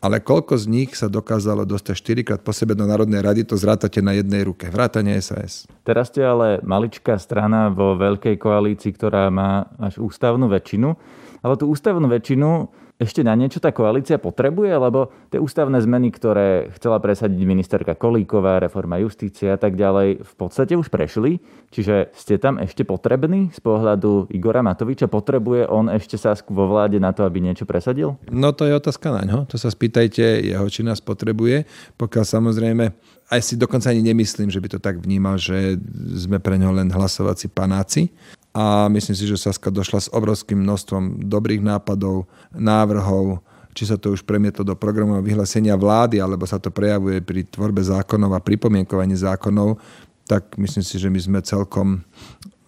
Ale 0.03 0.19
koľko 0.19 0.59
z 0.59 0.67
nich 0.67 0.91
sa 0.99 1.07
dokázalo 1.07 1.63
dostať 1.63 1.95
4 1.95 2.27
krát 2.27 2.41
po 2.43 2.51
sebe 2.51 2.75
do 2.75 2.83
Národnej 2.83 3.23
rady, 3.23 3.47
to 3.47 3.55
zrátate 3.55 4.03
na 4.03 4.11
jednej 4.11 4.43
ruke. 4.43 4.67
Vrátanie 4.67 5.15
SAS. 5.23 5.63
Teraz 5.87 6.11
ste 6.11 6.27
ale 6.27 6.59
maličká 6.59 7.15
strana 7.15 7.71
vo 7.71 7.95
veľkej 7.95 8.35
koalícii, 8.35 8.91
ktorá 8.91 9.31
má 9.31 9.71
až 9.79 10.03
ústavnú 10.03 10.51
väčšinu. 10.51 10.91
Ale 11.39 11.55
tú 11.55 11.71
ústavnú 11.71 12.11
väčšinu 12.11 12.82
ešte 13.01 13.25
na 13.25 13.33
niečo 13.33 13.57
tá 13.57 13.73
koalícia 13.73 14.21
potrebuje, 14.21 14.69
lebo 14.69 15.09
tie 15.33 15.41
ústavné 15.41 15.81
zmeny, 15.81 16.13
ktoré 16.13 16.69
chcela 16.77 17.01
presadiť 17.01 17.41
ministerka 17.41 17.97
Kolíková, 17.97 18.61
reforma 18.61 19.01
justície 19.01 19.49
a 19.49 19.57
tak 19.57 19.73
ďalej, 19.73 20.21
v 20.21 20.33
podstate 20.37 20.77
už 20.77 20.93
prešli. 20.93 21.41
Čiže 21.73 22.13
ste 22.13 22.37
tam 22.37 22.61
ešte 22.61 22.85
potrební 22.85 23.49
z 23.49 23.59
pohľadu 23.59 24.29
Igora 24.29 24.61
Matoviča? 24.61 25.09
Potrebuje 25.09 25.65
on 25.67 25.89
ešte 25.89 26.21
Sasku 26.21 26.53
vo 26.53 26.69
vláde 26.69 27.01
na 27.01 27.11
to, 27.11 27.25
aby 27.25 27.41
niečo 27.41 27.65
presadil? 27.65 28.15
No 28.29 28.53
to 28.53 28.69
je 28.69 28.77
otázka 28.77 29.09
na 29.09 29.25
ňo. 29.25 29.49
To 29.49 29.57
sa 29.57 29.73
spýtajte 29.73 30.45
jeho, 30.45 30.65
či 30.69 30.85
nás 30.85 31.01
potrebuje. 31.01 31.65
Pokiaľ 31.97 32.25
samozrejme 32.29 32.85
aj 33.33 33.41
si 33.41 33.57
dokonca 33.57 33.89
ani 33.89 34.05
nemyslím, 34.05 34.53
že 34.53 34.61
by 34.61 34.67
to 34.69 34.79
tak 34.79 35.01
vnímal, 35.01 35.41
že 35.41 35.81
sme 36.13 36.37
pre 36.37 36.61
ňo 36.61 36.69
len 36.77 36.93
hlasovací 36.93 37.49
panáci 37.49 38.13
a 38.53 38.85
myslím 38.85 39.17
si, 39.17 39.25
že 39.25 39.41
Saska 39.41 39.73
došla 39.73 39.99
s 40.07 40.13
obrovským 40.13 40.61
množstvom 40.61 41.25
dobrých 41.25 41.65
nápadov, 41.65 42.29
návrhov, 42.53 43.41
či 43.73 43.89
sa 43.89 43.97
to 43.97 44.13
už 44.13 44.21
premietlo 44.21 44.61
do 44.61 44.77
programového 44.77 45.25
vyhlásenia 45.25 45.73
vlády, 45.73 46.21
alebo 46.21 46.45
sa 46.45 46.61
to 46.61 46.69
prejavuje 46.69 47.17
pri 47.25 47.49
tvorbe 47.49 47.81
zákonov 47.81 48.37
a 48.37 48.45
pripomienkovaní 48.45 49.17
zákonov, 49.17 49.81
tak 50.29 50.53
myslím 50.61 50.85
si, 50.85 51.01
že 51.01 51.09
my 51.09 51.19
sme 51.19 51.39
celkom 51.41 52.05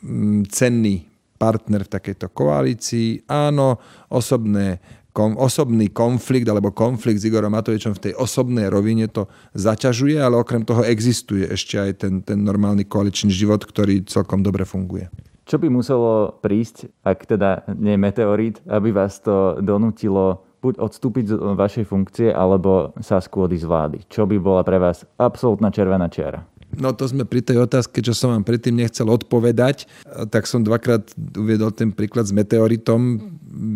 mm, 0.01 0.49
cenný 0.49 1.05
partner 1.37 1.85
v 1.85 1.93
takejto 1.93 2.33
koalícii. 2.33 3.29
Áno, 3.29 3.77
osobné 4.09 4.81
kom, 5.15 5.39
osobný 5.39 5.93
konflikt 5.93 6.49
alebo 6.49 6.75
konflikt 6.75 7.23
s 7.23 7.27
Igorom 7.29 7.55
Matovičom 7.55 7.95
v 7.95 8.03
tej 8.09 8.13
osobnej 8.19 8.67
rovine 8.67 9.07
to 9.07 9.31
zaťažuje, 9.55 10.19
ale 10.19 10.35
okrem 10.35 10.67
toho 10.67 10.83
existuje 10.83 11.47
ešte 11.47 11.79
aj 11.79 11.91
ten, 12.01 12.13
ten 12.25 12.41
normálny 12.43 12.83
koaličný 12.83 13.31
život, 13.31 13.63
ktorý 13.63 14.03
celkom 14.03 14.43
dobre 14.43 14.67
funguje. 14.67 15.07
Čo 15.45 15.61
by 15.61 15.69
muselo 15.69 16.41
prísť, 16.41 16.89
ak 17.05 17.29
teda 17.29 17.69
nie 17.77 18.01
meteorít, 18.01 18.65
aby 18.65 18.89
vás 18.89 19.21
to 19.21 19.61
donútilo 19.61 20.41
buď 20.65 20.81
odstúpiť 20.81 21.25
z 21.29 21.33
vašej 21.37 21.85
funkcie, 21.85 22.33
alebo 22.33 22.97
sa 22.97 23.21
skôr 23.21 23.45
z 23.53 23.61
vlády? 23.61 24.01
Čo 24.09 24.25
by 24.25 24.41
bola 24.41 24.65
pre 24.65 24.81
vás 24.81 25.05
absolútna 25.21 25.69
červená 25.69 26.09
čiara? 26.09 26.41
No 26.75 26.91
to 26.97 27.05
sme 27.05 27.29
pri 27.29 27.45
tej 27.45 27.61
otázke, 27.61 28.01
čo 28.01 28.17
som 28.17 28.33
vám 28.33 28.41
predtým 28.41 28.73
nechcel 28.73 29.05
odpovedať, 29.05 29.85
tak 30.33 30.49
som 30.49 30.65
dvakrát 30.65 31.07
uviedol 31.37 31.69
ten 31.69 31.93
príklad 31.93 32.25
s 32.25 32.33
meteoritom. 32.33 33.21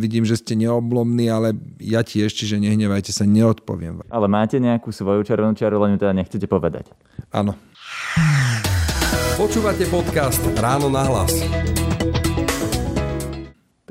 Vidím, 0.02 0.26
že 0.26 0.42
ste 0.42 0.58
neoblomní, 0.58 1.30
ale 1.30 1.54
ja 1.80 2.02
tiež, 2.02 2.34
čiže 2.34 2.58
nehnevajte 2.58 3.14
sa, 3.14 3.24
neodpoviem. 3.30 4.04
Ale 4.10 4.26
máte 4.26 4.58
nejakú 4.58 4.90
svoju 4.90 5.22
červenú 5.22 5.54
čiaru, 5.54 5.80
len 5.80 5.96
ju 5.96 6.02
teda 6.02 6.18
nechcete 6.18 6.50
povedať? 6.50 6.92
Áno. 7.30 7.56
Počúvate 9.39 9.88
podcast 9.88 10.43
Ráno 10.60 10.91
na 10.91 11.08
hlas. 11.08 11.31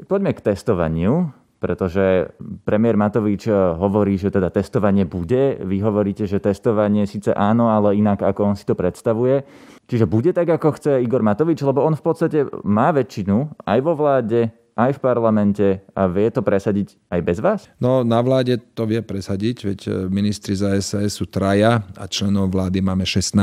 Poďme 0.04 0.36
k 0.36 0.44
testovaniu, 0.44 1.32
pretože 1.56 2.28
premiér 2.68 3.00
Matovič 3.00 3.48
hovorí, 3.80 4.20
že 4.20 4.28
teda 4.28 4.52
testovanie 4.52 5.08
bude. 5.08 5.56
Vy 5.64 5.80
hovoríte, 5.80 6.28
že 6.28 6.36
testovanie 6.36 7.08
síce 7.08 7.32
áno, 7.32 7.72
ale 7.72 7.96
inak, 7.96 8.28
ako 8.28 8.52
on 8.52 8.60
si 8.60 8.68
to 8.68 8.76
predstavuje. 8.76 9.40
Čiže 9.88 10.04
bude 10.04 10.36
tak, 10.36 10.52
ako 10.52 10.76
chce 10.76 11.00
Igor 11.00 11.24
Matovič, 11.24 11.64
lebo 11.64 11.80
on 11.80 11.96
v 11.96 12.04
podstate 12.04 12.44
má 12.68 12.92
väčšinu 12.92 13.64
aj 13.64 13.78
vo 13.80 13.96
vláde, 13.96 14.52
aj 14.78 14.94
v 14.94 15.02
parlamente 15.02 15.66
a 15.90 16.06
vie 16.06 16.30
to 16.30 16.38
presadiť 16.38 16.94
aj 17.10 17.20
bez 17.26 17.38
vás? 17.42 17.66
No 17.82 18.06
na 18.06 18.22
vláde 18.22 18.62
to 18.78 18.86
vie 18.86 19.02
presadiť, 19.02 19.56
veď 19.66 19.80
e, 19.82 19.90
ministri 20.06 20.54
za 20.54 20.70
SAS 20.78 21.18
sú 21.18 21.26
traja 21.26 21.82
a 21.98 22.06
členov 22.06 22.54
vlády 22.54 22.78
máme 22.78 23.02
16. 23.02 23.34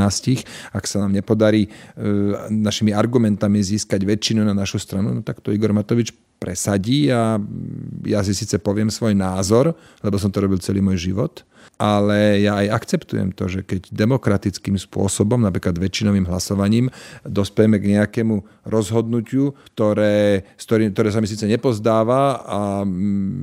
Ak 0.72 0.88
sa 0.88 1.04
nám 1.04 1.12
nepodarí 1.12 1.68
e, 1.68 1.70
našimi 2.48 2.96
argumentami 2.96 3.60
získať 3.60 4.00
väčšinu 4.08 4.48
na 4.48 4.56
našu 4.56 4.80
stranu, 4.80 5.12
no 5.12 5.20
tak 5.20 5.44
to 5.44 5.52
Igor 5.52 5.76
Matovič 5.76 6.16
presadí 6.40 7.12
a 7.12 7.36
ja 8.08 8.20
si 8.24 8.32
síce 8.32 8.56
poviem 8.56 8.88
svoj 8.88 9.12
názor, 9.12 9.76
lebo 10.00 10.16
som 10.16 10.32
to 10.32 10.40
robil 10.40 10.60
celý 10.64 10.80
môj 10.80 11.12
život, 11.12 11.44
ale 11.76 12.40
ja 12.40 12.64
aj 12.64 12.68
akceptujem 12.72 13.36
to, 13.36 13.52
že 13.52 13.68
keď 13.68 13.92
demokratickým 13.92 14.80
spôsobom, 14.80 15.44
napríklad 15.44 15.76
väčšinovým 15.76 16.28
hlasovaním, 16.28 16.88
dospejeme 17.28 17.78
k 17.80 18.00
nejakému 18.00 18.66
rozhodnutiu, 18.68 19.54
ktoré, 19.76 20.48
ktoré 20.58 21.10
sa 21.12 21.20
mi 21.20 21.28
síce 21.28 21.44
nepozdáva 21.46 22.42
a 22.44 22.60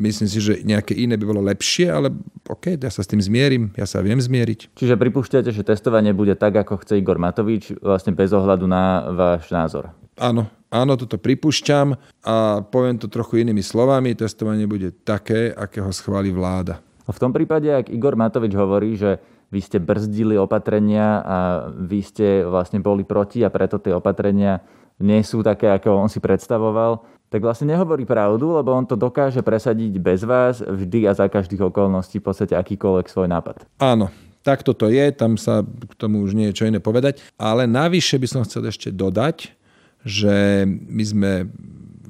myslím 0.05 0.29
si, 0.29 0.39
že 0.41 0.65
nejaké 0.65 0.97
iné 0.97 1.21
by 1.21 1.25
bolo 1.29 1.45
lepšie, 1.45 1.93
ale 1.93 2.09
OK, 2.49 2.81
ja 2.81 2.91
sa 2.91 3.05
s 3.05 3.11
tým 3.11 3.21
zmierim, 3.21 3.71
ja 3.77 3.85
sa 3.85 4.01
viem 4.01 4.19
zmieriť. 4.19 4.77
Čiže 4.77 4.97
pripúšťate, 4.97 5.53
že 5.53 5.63
testovanie 5.63 6.17
bude 6.17 6.33
tak, 6.35 6.57
ako 6.57 6.81
chce 6.81 6.99
Igor 6.99 7.21
Matovič, 7.21 7.77
vlastne 7.85 8.17
bez 8.17 8.33
ohľadu 8.33 8.65
na 8.65 9.13
váš 9.13 9.53
názor? 9.53 9.93
Áno, 10.21 10.49
áno, 10.69 10.93
toto 11.01 11.17
pripúšťam 11.17 11.97
a 12.25 12.61
poviem 12.69 13.01
to 13.01 13.09
trochu 13.09 13.41
inými 13.41 13.65
slovami, 13.65 14.13
testovanie 14.13 14.69
bude 14.69 14.93
také, 14.93 15.53
akého 15.57 15.89
schváli 15.89 16.29
vláda. 16.29 16.85
V 17.09 17.19
tom 17.19 17.35
prípade, 17.35 17.67
ak 17.67 17.91
Igor 17.91 18.15
Matovič 18.15 18.55
hovorí, 18.55 18.95
že 18.95 19.19
vy 19.53 19.61
ste 19.61 19.83
brzdili 19.83 20.39
opatrenia 20.39 21.21
a 21.21 21.39
vy 21.69 22.01
ste 22.01 22.47
vlastne 22.47 22.81
boli 22.81 23.05
proti 23.05 23.45
a 23.45 23.53
preto 23.53 23.77
tie 23.83 23.93
opatrenia 23.93 24.65
nie 25.03 25.21
sú 25.27 25.43
také, 25.43 25.69
ako 25.69 25.99
on 25.99 26.09
si 26.09 26.23
predstavoval, 26.23 27.03
tak 27.33 27.43
vlastne 27.43 27.73
nehovorí 27.73 28.05
pravdu, 28.05 28.55
lebo 28.55 28.77
on 28.77 28.85
to 28.85 28.95
dokáže 28.95 29.41
presadiť 29.41 29.93
bez 29.99 30.21
vás 30.23 30.61
vždy 30.61 31.09
a 31.09 31.17
za 31.17 31.27
každých 31.27 31.73
okolností 31.73 32.21
v 32.21 32.27
podstate 32.29 32.55
akýkoľvek 32.55 33.07
svoj 33.09 33.29
nápad. 33.29 33.65
Áno, 33.81 34.13
tak 34.45 34.63
toto 34.63 34.87
je, 34.93 35.09
tam 35.17 35.41
sa 35.41 35.65
k 35.65 35.93
tomu 35.97 36.23
už 36.23 36.37
nie 36.37 36.53
je 36.53 36.63
čo 36.63 36.69
iné 36.69 36.79
povedať. 36.79 37.25
Ale 37.41 37.65
navyše 37.65 38.21
by 38.21 38.27
som 38.29 38.45
chcel 38.45 38.69
ešte 38.69 38.93
dodať, 38.93 39.55
že 40.05 40.67
my 40.69 41.05
sme 41.07 41.31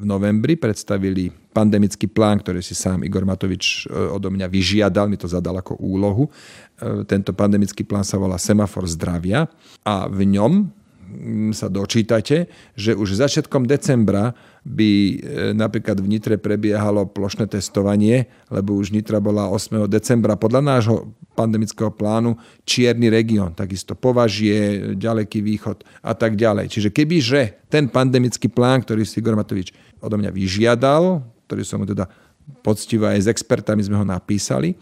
v 0.02 0.06
novembri 0.10 0.58
predstavili 0.58 1.30
pandemický 1.54 2.10
plán, 2.10 2.42
ktorý 2.42 2.58
si 2.58 2.74
sám 2.74 3.06
Igor 3.06 3.22
Matovič 3.22 3.86
e, 3.86 3.94
odo 4.10 4.34
mňa 4.34 4.50
vyžiadal, 4.50 5.06
mi 5.06 5.14
to 5.14 5.30
zadal 5.30 5.54
ako 5.62 5.78
úlohu. 5.78 6.26
E, 6.26 7.06
tento 7.06 7.30
pandemický 7.30 7.86
plán 7.86 8.02
sa 8.02 8.18
volá 8.18 8.34
Semafor 8.34 8.90
zdravia 8.90 9.46
a 9.86 10.10
v 10.10 10.26
ňom 10.26 10.52
mm, 10.58 11.50
sa 11.54 11.70
dočítate, 11.70 12.50
že 12.74 12.98
už 12.98 13.14
začiatkom 13.14 13.62
decembra 13.70 14.34
by 14.66 14.90
e, 14.90 15.14
napríklad 15.54 16.02
v 16.02 16.10
Nitre 16.10 16.34
prebiehalo 16.34 17.06
plošné 17.06 17.46
testovanie, 17.46 18.26
lebo 18.50 18.74
už 18.74 18.90
Nitra 18.90 19.22
bola 19.22 19.46
8. 19.46 19.86
decembra 19.86 20.34
podľa 20.34 20.62
nášho 20.66 21.14
pandemického 21.32 21.92
plánu 21.92 22.36
čierny 22.68 23.08
región, 23.08 23.56
takisto 23.56 23.96
považie, 23.96 24.92
ďaleký 24.96 25.40
východ 25.40 25.84
a 26.04 26.12
tak 26.12 26.36
ďalej. 26.36 26.68
Čiže 26.68 26.88
kebyže 26.92 27.68
ten 27.72 27.88
pandemický 27.88 28.52
plán, 28.52 28.84
ktorý 28.84 29.02
si 29.02 29.20
Igor 29.20 29.36
Matovič 29.36 29.72
odo 30.02 30.18
mňa 30.18 30.34
vyžiadal, 30.34 31.22
ktorý 31.46 31.62
som 31.62 31.80
mu 31.80 31.86
teda 31.86 32.10
poctivo 32.60 33.06
aj 33.06 33.22
s 33.22 33.28
expertami 33.30 33.86
sme 33.86 33.96
ho 33.96 34.04
napísali, 34.04 34.74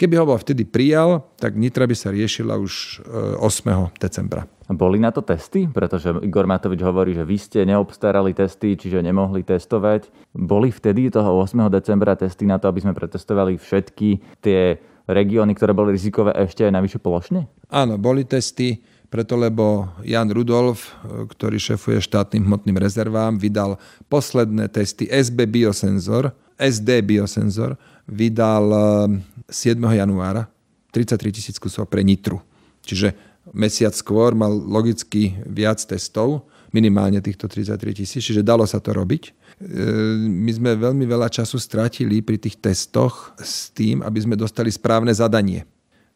Keby 0.00 0.16
ho 0.16 0.24
bol 0.24 0.40
vtedy 0.40 0.64
prijal, 0.64 1.28
tak 1.36 1.60
Nitra 1.60 1.84
by 1.84 1.92
sa 1.92 2.08
riešila 2.08 2.56
už 2.56 3.04
8. 3.04 3.44
E, 3.44 3.92
decembra. 4.00 4.48
Boli 4.72 4.96
na 4.96 5.12
to 5.12 5.20
testy? 5.20 5.68
Pretože 5.68 6.24
Igor 6.24 6.48
Matovič 6.48 6.80
hovorí, 6.80 7.12
že 7.12 7.20
vy 7.20 7.36
ste 7.36 7.68
neobstarali 7.68 8.32
testy, 8.32 8.80
čiže 8.80 9.04
nemohli 9.04 9.44
testovať. 9.44 10.08
Boli 10.32 10.72
vtedy 10.72 11.12
toho 11.12 11.44
8. 11.44 11.68
decembra 11.68 12.16
testy 12.16 12.48
na 12.48 12.56
to, 12.56 12.72
aby 12.72 12.80
sme 12.80 12.96
pretestovali 12.96 13.60
všetky 13.60 14.40
tie 14.40 14.80
regióny, 15.04 15.52
ktoré 15.52 15.76
boli 15.76 15.92
rizikové 15.92 16.32
ešte 16.32 16.64
aj 16.64 16.72
navyše 16.80 16.96
plošne? 16.96 17.44
Áno, 17.68 18.00
boli 18.00 18.24
testy 18.24 18.80
preto 19.10 19.34
lebo 19.34 19.90
Jan 20.06 20.30
Rudolf, 20.30 20.94
ktorý 21.04 21.58
šefuje 21.58 21.98
štátnym 21.98 22.46
hmotným 22.46 22.78
rezervám, 22.78 23.36
vydal 23.42 23.76
posledné 24.06 24.70
testy 24.70 25.10
SB 25.10 25.50
Biosensor, 25.50 26.30
SD 26.54 27.02
Biosensor, 27.02 27.74
vydal 28.06 28.70
7. 29.50 29.82
januára 29.82 30.46
33 30.94 31.34
tisíc 31.34 31.56
kusov 31.58 31.90
pre 31.90 32.06
Nitru. 32.06 32.38
Čiže 32.86 33.14
mesiac 33.50 33.94
skôr 33.98 34.34
mal 34.38 34.54
logicky 34.54 35.34
viac 35.42 35.82
testov, 35.82 36.46
minimálne 36.70 37.18
týchto 37.18 37.50
33 37.50 37.98
tisíc, 37.98 38.22
čiže 38.22 38.46
dalo 38.46 38.62
sa 38.62 38.78
to 38.78 38.94
robiť. 38.94 39.22
E, 39.26 39.32
my 40.22 40.50
sme 40.54 40.70
veľmi 40.78 41.02
veľa 41.02 41.26
času 41.26 41.58
stratili 41.58 42.22
pri 42.22 42.38
tých 42.38 42.62
testoch 42.62 43.34
s 43.42 43.74
tým, 43.74 44.06
aby 44.06 44.18
sme 44.22 44.38
dostali 44.38 44.70
správne 44.70 45.10
zadanie. 45.10 45.66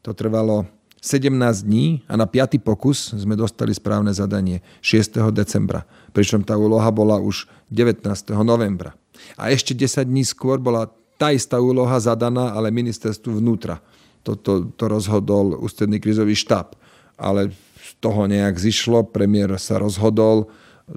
To 0.07 0.15
trvalo 0.15 0.67
17 1.05 1.69
dní 1.69 2.01
a 2.09 2.17
na 2.17 2.25
5. 2.25 2.65
pokus 2.65 3.13
sme 3.13 3.37
dostali 3.37 3.77
správne 3.77 4.09
zadanie 4.17 4.65
6. 4.81 5.21
decembra. 5.37 5.85
Pričom 6.17 6.41
tá 6.41 6.57
úloha 6.57 6.89
bola 6.89 7.21
už 7.21 7.45
19. 7.69 8.09
novembra. 8.41 8.97
A 9.37 9.53
ešte 9.53 9.77
10 9.77 10.09
dní 10.09 10.25
skôr 10.25 10.57
bola 10.57 10.89
tá 11.21 11.29
istá 11.29 11.61
úloha 11.61 12.01
zadaná, 12.01 12.57
ale 12.57 12.73
ministerstvu 12.73 13.37
vnútra. 13.37 13.85
Toto 14.25 14.73
to 14.73 14.85
rozhodol 14.89 15.61
ústredný 15.61 16.01
krizový 16.01 16.33
štáb. 16.33 16.73
Ale 17.21 17.53
z 17.77 17.91
toho 18.01 18.25
nejak 18.25 18.57
zišlo, 18.57 19.05
premiér 19.05 19.61
sa 19.61 19.77
rozhodol 19.77 20.49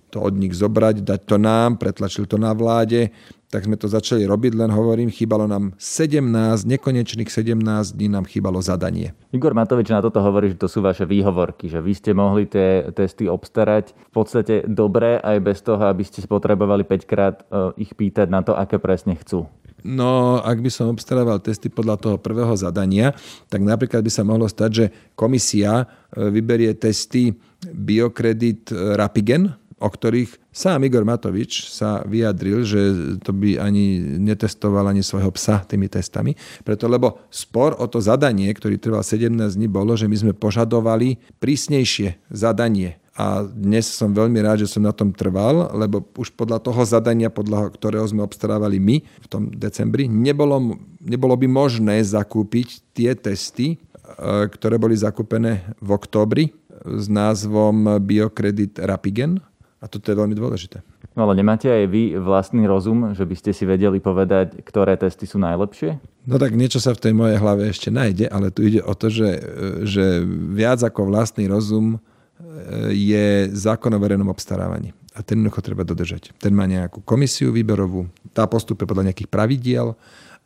to 0.08 0.24
od 0.24 0.40
nich 0.40 0.56
zobrať, 0.56 1.04
dať 1.04 1.22
to 1.28 1.36
nám, 1.36 1.76
pretlačil 1.76 2.24
to 2.28 2.40
na 2.40 2.56
vláde, 2.56 3.12
tak 3.48 3.64
sme 3.64 3.80
to 3.80 3.88
začali 3.88 4.28
robiť, 4.28 4.60
len 4.60 4.68
hovorím, 4.68 5.08
chýbalo 5.08 5.48
nám 5.48 5.72
17, 5.80 6.20
nekonečných 6.68 7.32
17 7.32 7.96
dní 7.96 8.08
nám 8.12 8.28
chýbalo 8.28 8.60
zadanie. 8.60 9.16
Igor 9.32 9.56
Matovič 9.56 9.88
na 9.88 10.04
toto 10.04 10.20
hovorí, 10.20 10.52
že 10.52 10.60
to 10.60 10.68
sú 10.68 10.84
vaše 10.84 11.08
výhovorky, 11.08 11.72
že 11.72 11.80
vy 11.80 11.94
ste 11.96 12.12
mohli 12.12 12.44
tie 12.44 12.92
testy 12.92 13.32
obstarať 13.32 13.96
v 13.96 14.12
podstate 14.12 14.68
dobre 14.68 15.16
aj 15.24 15.38
bez 15.40 15.64
toho, 15.64 15.80
aby 15.88 16.04
ste 16.04 16.20
potrebovali 16.28 16.84
5 16.84 17.08
krát 17.08 17.48
e, 17.48 17.88
ich 17.88 17.96
pýtať 17.96 18.28
na 18.28 18.44
to, 18.44 18.52
aké 18.52 18.84
presne 18.84 19.16
chcú. 19.16 19.48
No, 19.88 20.44
ak 20.44 20.60
by 20.60 20.68
som 20.68 20.92
obstarával 20.92 21.40
testy 21.40 21.72
podľa 21.72 21.96
toho 21.96 22.18
prvého 22.20 22.52
zadania, 22.60 23.16
tak 23.48 23.64
napríklad 23.64 24.04
by 24.04 24.12
sa 24.12 24.28
mohlo 24.28 24.50
stať, 24.52 24.70
že 24.76 24.86
komisia 25.16 25.88
e, 26.12 26.28
vyberie 26.28 26.76
testy 26.76 27.32
Biokredit 27.64 28.76
Rapigen, 29.00 29.56
o 29.78 29.90
ktorých 29.90 30.50
sám 30.50 30.90
Igor 30.90 31.06
Matovič 31.06 31.70
sa 31.70 32.02
vyjadril, 32.02 32.66
že 32.66 32.82
to 33.22 33.30
by 33.30 33.62
ani 33.62 34.18
netestoval 34.18 34.90
ani 34.90 35.06
svojho 35.06 35.30
psa 35.38 35.62
tými 35.62 35.86
testami. 35.86 36.34
Preto, 36.66 36.90
lebo 36.90 37.22
spor 37.30 37.78
o 37.78 37.86
to 37.86 38.02
zadanie, 38.02 38.50
ktorý 38.50 38.82
trval 38.82 39.06
17 39.06 39.38
dní, 39.38 39.70
bolo, 39.70 39.94
že 39.94 40.10
my 40.10 40.18
sme 40.18 40.34
požadovali 40.34 41.22
prísnejšie 41.38 42.18
zadanie. 42.34 42.98
A 43.18 43.42
dnes 43.42 43.90
som 43.90 44.14
veľmi 44.14 44.38
rád, 44.46 44.62
že 44.62 44.70
som 44.70 44.86
na 44.86 44.94
tom 44.94 45.10
trval, 45.10 45.74
lebo 45.74 46.06
už 46.22 46.38
podľa 46.38 46.62
toho 46.62 46.86
zadania, 46.86 47.34
podľa 47.34 47.74
ktorého 47.74 48.06
sme 48.06 48.22
obstarávali 48.22 48.78
my 48.78 49.02
v 49.02 49.28
tom 49.30 49.50
decembri, 49.50 50.06
nebolo, 50.06 50.78
nebolo 51.02 51.34
by 51.34 51.50
možné 51.50 52.06
zakúpiť 52.06 52.94
tie 52.94 53.18
testy, 53.18 53.74
e, 53.74 53.78
ktoré 54.54 54.78
boli 54.78 54.94
zakúpené 54.94 55.66
v 55.82 55.90
októbri 55.98 56.54
s 56.86 57.10
názvom 57.10 57.98
Biokredit 58.06 58.86
Rapigen 58.86 59.42
a 59.78 59.86
toto 59.86 60.10
je 60.10 60.18
veľmi 60.18 60.34
dôležité. 60.34 60.82
No 61.14 61.26
ale 61.26 61.38
nemáte 61.38 61.70
aj 61.70 61.86
vy 61.90 62.18
vlastný 62.18 62.66
rozum, 62.70 63.14
že 63.18 63.26
by 63.26 63.36
ste 63.38 63.52
si 63.54 63.66
vedeli 63.66 63.98
povedať, 63.98 64.62
ktoré 64.62 64.98
testy 64.98 65.26
sú 65.26 65.42
najlepšie? 65.42 65.98
No 66.30 66.38
tak 66.38 66.54
niečo 66.54 66.78
sa 66.78 66.94
v 66.94 67.02
tej 67.10 67.14
mojej 67.14 67.38
hlave 67.42 67.70
ešte 67.70 67.90
nájde, 67.90 68.30
ale 68.30 68.54
tu 68.54 68.66
ide 68.66 68.82
o 68.86 68.94
to, 68.94 69.10
že, 69.10 69.42
že 69.86 70.22
viac 70.54 70.82
ako 70.82 71.10
vlastný 71.10 71.50
rozum 71.50 71.98
e, 71.98 72.00
je 72.94 73.50
zákon 73.54 73.90
o 73.94 74.02
verejnom 74.02 74.30
obstarávaní. 74.30 74.94
A 75.18 75.26
ten 75.26 75.42
jednoducho 75.42 75.66
treba 75.66 75.82
dodržať. 75.82 76.34
Ten 76.38 76.54
má 76.54 76.70
nejakú 76.70 77.02
komisiu 77.02 77.50
výberovú, 77.50 78.06
tá 78.34 78.46
postupuje 78.46 78.86
podľa 78.86 79.10
nejakých 79.10 79.34
pravidiel 79.34 79.98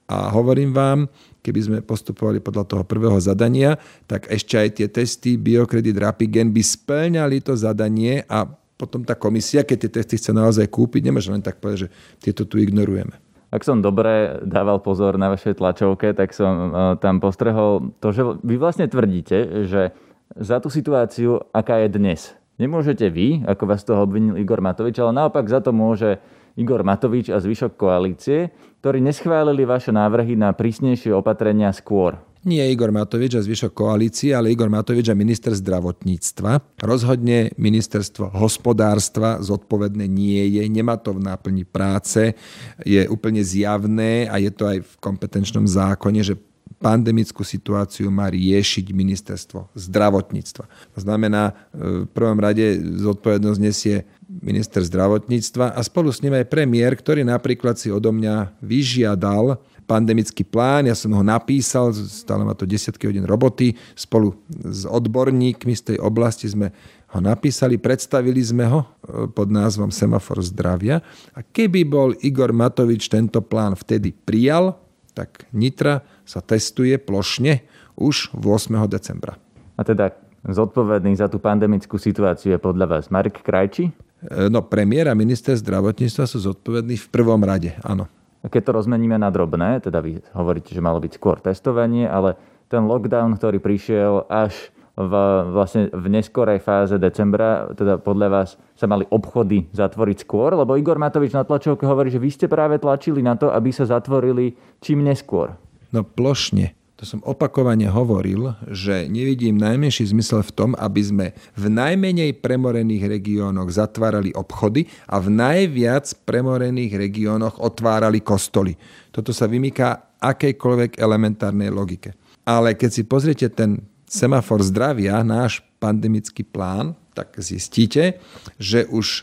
a 0.07 0.31
hovorím 0.31 0.71
vám, 0.71 1.11
keby 1.43 1.59
sme 1.59 1.77
postupovali 1.83 2.39
podľa 2.39 2.63
toho 2.67 2.83
prvého 2.87 3.15
zadania, 3.19 3.75
tak 4.07 4.27
ešte 4.31 4.55
aj 4.55 4.69
tie 4.75 4.87
testy 4.87 5.35
Biokredit 5.35 5.95
Rapigen 5.99 6.51
by 6.55 6.63
splňali 6.63 7.43
to 7.43 7.55
zadanie 7.55 8.23
a 8.27 8.47
potom 8.81 9.05
tá 9.05 9.13
komisia, 9.13 9.61
keď 9.61 9.77
tie 9.85 9.91
testy 10.01 10.17
chce 10.17 10.33
naozaj 10.33 10.65
kúpiť, 10.73 11.05
nemôže 11.05 11.29
len 11.29 11.45
tak 11.45 11.61
povedať, 11.61 11.85
že 11.85 11.89
tieto 12.17 12.49
tu 12.49 12.57
ignorujeme. 12.57 13.13
Ak 13.53 13.61
som 13.61 13.83
dobre 13.85 14.41
dával 14.41 14.81
pozor 14.81 15.21
na 15.21 15.29
vašej 15.29 15.61
tlačovke, 15.61 16.17
tak 16.17 16.33
som 16.33 16.53
e, 16.55 16.67
tam 16.97 17.21
postrehol 17.21 17.93
to, 18.01 18.09
že 18.09 18.23
vy 18.41 18.57
vlastne 18.57 18.89
tvrdíte, 18.89 19.69
že 19.69 19.93
za 20.33 20.57
tú 20.57 20.73
situáciu, 20.73 21.45
aká 21.53 21.83
je 21.85 21.89
dnes, 21.91 22.19
nemôžete 22.57 23.11
vy, 23.11 23.43
ako 23.45 23.63
vás 23.69 23.85
toho 23.85 24.07
obvinil 24.07 24.39
Igor 24.39 24.63
Matovič, 24.63 24.97
ale 24.97 25.13
naopak 25.13 25.45
za 25.45 25.59
to 25.59 25.75
môže 25.75 26.17
Igor 26.55 26.81
Matovič 26.87 27.27
a 27.29 27.43
zvyšok 27.43 27.75
koalície, 27.75 28.55
ktorí 28.79 29.03
neschválili 29.03 29.67
vaše 29.67 29.91
návrhy 29.91 30.39
na 30.39 30.55
prísnejšie 30.55 31.11
opatrenia 31.11 31.75
skôr 31.75 32.17
nie 32.41 32.61
Igor 32.73 32.89
Matovič 32.89 33.37
a 33.37 33.45
zvyšok 33.45 33.71
koalície, 33.73 34.33
ale 34.33 34.49
Igor 34.49 34.69
Matovič 34.69 35.09
a 35.09 35.17
minister 35.17 35.53
zdravotníctva. 35.53 36.81
Rozhodne 36.81 37.53
ministerstvo 37.57 38.33
hospodárstva 38.33 39.37
zodpovedné 39.41 40.09
nie 40.09 40.41
je, 40.57 40.65
nemá 40.65 40.97
to 40.97 41.13
v 41.13 41.25
náplni 41.25 41.65
práce, 41.65 42.33
je 42.81 43.01
úplne 43.09 43.45
zjavné 43.45 44.25
a 44.25 44.41
je 44.41 44.51
to 44.53 44.65
aj 44.65 44.77
v 44.81 44.93
kompetenčnom 44.97 45.69
zákone, 45.69 46.21
že 46.25 46.35
pandemickú 46.81 47.45
situáciu 47.45 48.09
má 48.09 48.25
riešiť 48.33 48.89
ministerstvo 48.89 49.69
zdravotníctva. 49.77 50.65
To 50.97 50.99
znamená, 50.99 51.53
v 51.77 52.09
prvom 52.09 52.41
rade 52.41 52.81
zodpovednosť 53.05 53.59
nesie 53.61 54.01
minister 54.25 54.81
zdravotníctva 54.81 55.77
a 55.77 55.79
spolu 55.85 56.09
s 56.09 56.25
ním 56.25 56.33
aj 56.33 56.49
premiér, 56.49 56.97
ktorý 56.97 57.21
napríklad 57.21 57.77
si 57.77 57.93
odo 57.93 58.09
mňa 58.09 58.57
vyžiadal 58.65 59.61
pandemický 59.85 60.47
plán, 60.47 60.87
ja 60.87 60.95
som 60.95 61.11
ho 61.11 61.23
napísal, 61.25 61.91
stále 61.93 62.47
má 62.47 62.55
to 62.55 62.69
desiatky 62.69 63.09
hodín 63.09 63.27
roboty, 63.27 63.75
spolu 63.97 64.37
s 64.49 64.87
odborníkmi 64.87 65.73
z 65.75 65.93
tej 65.93 65.97
oblasti 65.99 66.47
sme 66.47 66.71
ho 67.11 67.19
napísali, 67.19 67.75
predstavili 67.75 68.39
sme 68.39 68.65
ho 68.71 68.79
e, 68.81 68.87
pod 69.27 69.51
názvom 69.51 69.91
Semafor 69.91 70.39
zdravia 70.39 71.03
a 71.35 71.43
keby 71.43 71.83
bol 71.83 72.15
Igor 72.23 72.55
Matovič 72.55 73.11
tento 73.11 73.43
plán 73.43 73.75
vtedy 73.75 74.15
prijal, 74.15 74.79
tak 75.11 75.43
Nitra 75.51 76.07
sa 76.23 76.39
testuje 76.39 76.95
plošne 76.95 77.67
už 77.99 78.31
8. 78.39 78.79
decembra. 78.87 79.35
A 79.75 79.83
teda 79.83 80.15
zodpovedný 80.47 81.19
za 81.19 81.27
tú 81.27 81.43
pandemickú 81.43 81.99
situáciu 81.99 82.55
je 82.55 82.59
podľa 82.63 82.87
vás 82.87 83.11
Marek 83.11 83.43
Krajči? 83.43 83.91
E, 84.23 84.47
no, 84.47 84.63
premiér 84.63 85.11
a 85.11 85.17
minister 85.17 85.51
zdravotníctva 85.59 86.23
sú 86.23 86.39
zodpovední 86.47 86.95
v 86.95 87.07
prvom 87.11 87.43
rade, 87.43 87.75
áno. 87.83 88.07
Keď 88.41 88.61
to 88.65 88.71
rozmeníme 88.73 89.21
na 89.21 89.29
drobné, 89.29 89.85
teda 89.85 90.01
vy 90.01 90.17
hovoríte, 90.33 90.73
že 90.73 90.81
malo 90.81 90.97
byť 90.97 91.11
skôr 91.13 91.37
testovanie, 91.37 92.09
ale 92.09 92.33
ten 92.71 92.81
lockdown, 92.89 93.37
ktorý 93.37 93.61
prišiel 93.61 94.25
až 94.31 94.73
v, 94.97 95.13
vlastne 95.53 95.87
v 95.93 96.05
neskorej 96.09 96.59
fáze 96.59 96.97
decembra, 96.97 97.71
teda 97.77 98.01
podľa 98.01 98.27
vás 98.27 98.49
sa 98.75 98.89
mali 98.89 99.05
obchody 99.07 99.69
zatvoriť 99.71 100.25
skôr? 100.25 100.57
Lebo 100.57 100.75
Igor 100.75 100.97
Matovič 100.97 101.31
na 101.37 101.45
tlačovke 101.45 101.85
hovorí, 101.85 102.09
že 102.09 102.19
vy 102.19 102.29
ste 102.33 102.47
práve 102.49 102.81
tlačili 102.81 103.23
na 103.23 103.37
to, 103.37 103.53
aby 103.53 103.69
sa 103.69 103.87
zatvorili 103.87 104.57
čím 104.83 105.05
neskôr. 105.05 105.55
No 105.93 106.01
plošne 106.01 106.73
to 107.01 107.17
som 107.17 107.25
opakovane 107.25 107.89
hovoril, 107.89 108.53
že 108.69 109.09
nevidím 109.09 109.57
najmenší 109.57 110.13
zmysel 110.13 110.45
v 110.45 110.53
tom, 110.53 110.69
aby 110.77 111.01
sme 111.01 111.25
v 111.57 111.65
najmenej 111.65 112.37
premorených 112.37 113.09
regiónoch 113.17 113.73
zatvárali 113.73 114.29
obchody 114.37 114.85
a 115.09 115.17
v 115.17 115.33
najviac 115.33 116.13
premorených 116.29 116.93
regiónoch 116.93 117.57
otvárali 117.57 118.21
kostoly. 118.21 118.77
Toto 119.09 119.33
sa 119.33 119.49
vymýka 119.49 120.13
akejkoľvek 120.21 121.01
elementárnej 121.01 121.73
logike. 121.73 122.13
Ale 122.45 122.77
keď 122.77 122.89
si 122.93 123.01
pozriete 123.09 123.49
ten 123.49 123.81
semafor 124.05 124.61
zdravia, 124.61 125.25
náš 125.25 125.65
pandemický 125.81 126.45
plán, 126.45 126.93
tak 127.17 127.33
zistíte, 127.41 128.21
že 128.61 128.85
už 128.85 129.07
e, 129.17 129.21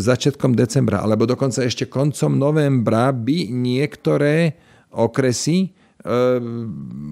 začiatkom 0.00 0.56
decembra, 0.56 1.04
alebo 1.04 1.28
dokonca 1.28 1.60
ešte 1.60 1.84
koncom 1.92 2.32
novembra 2.40 3.12
by 3.12 3.52
niektoré 3.52 4.56
okresy 4.96 5.83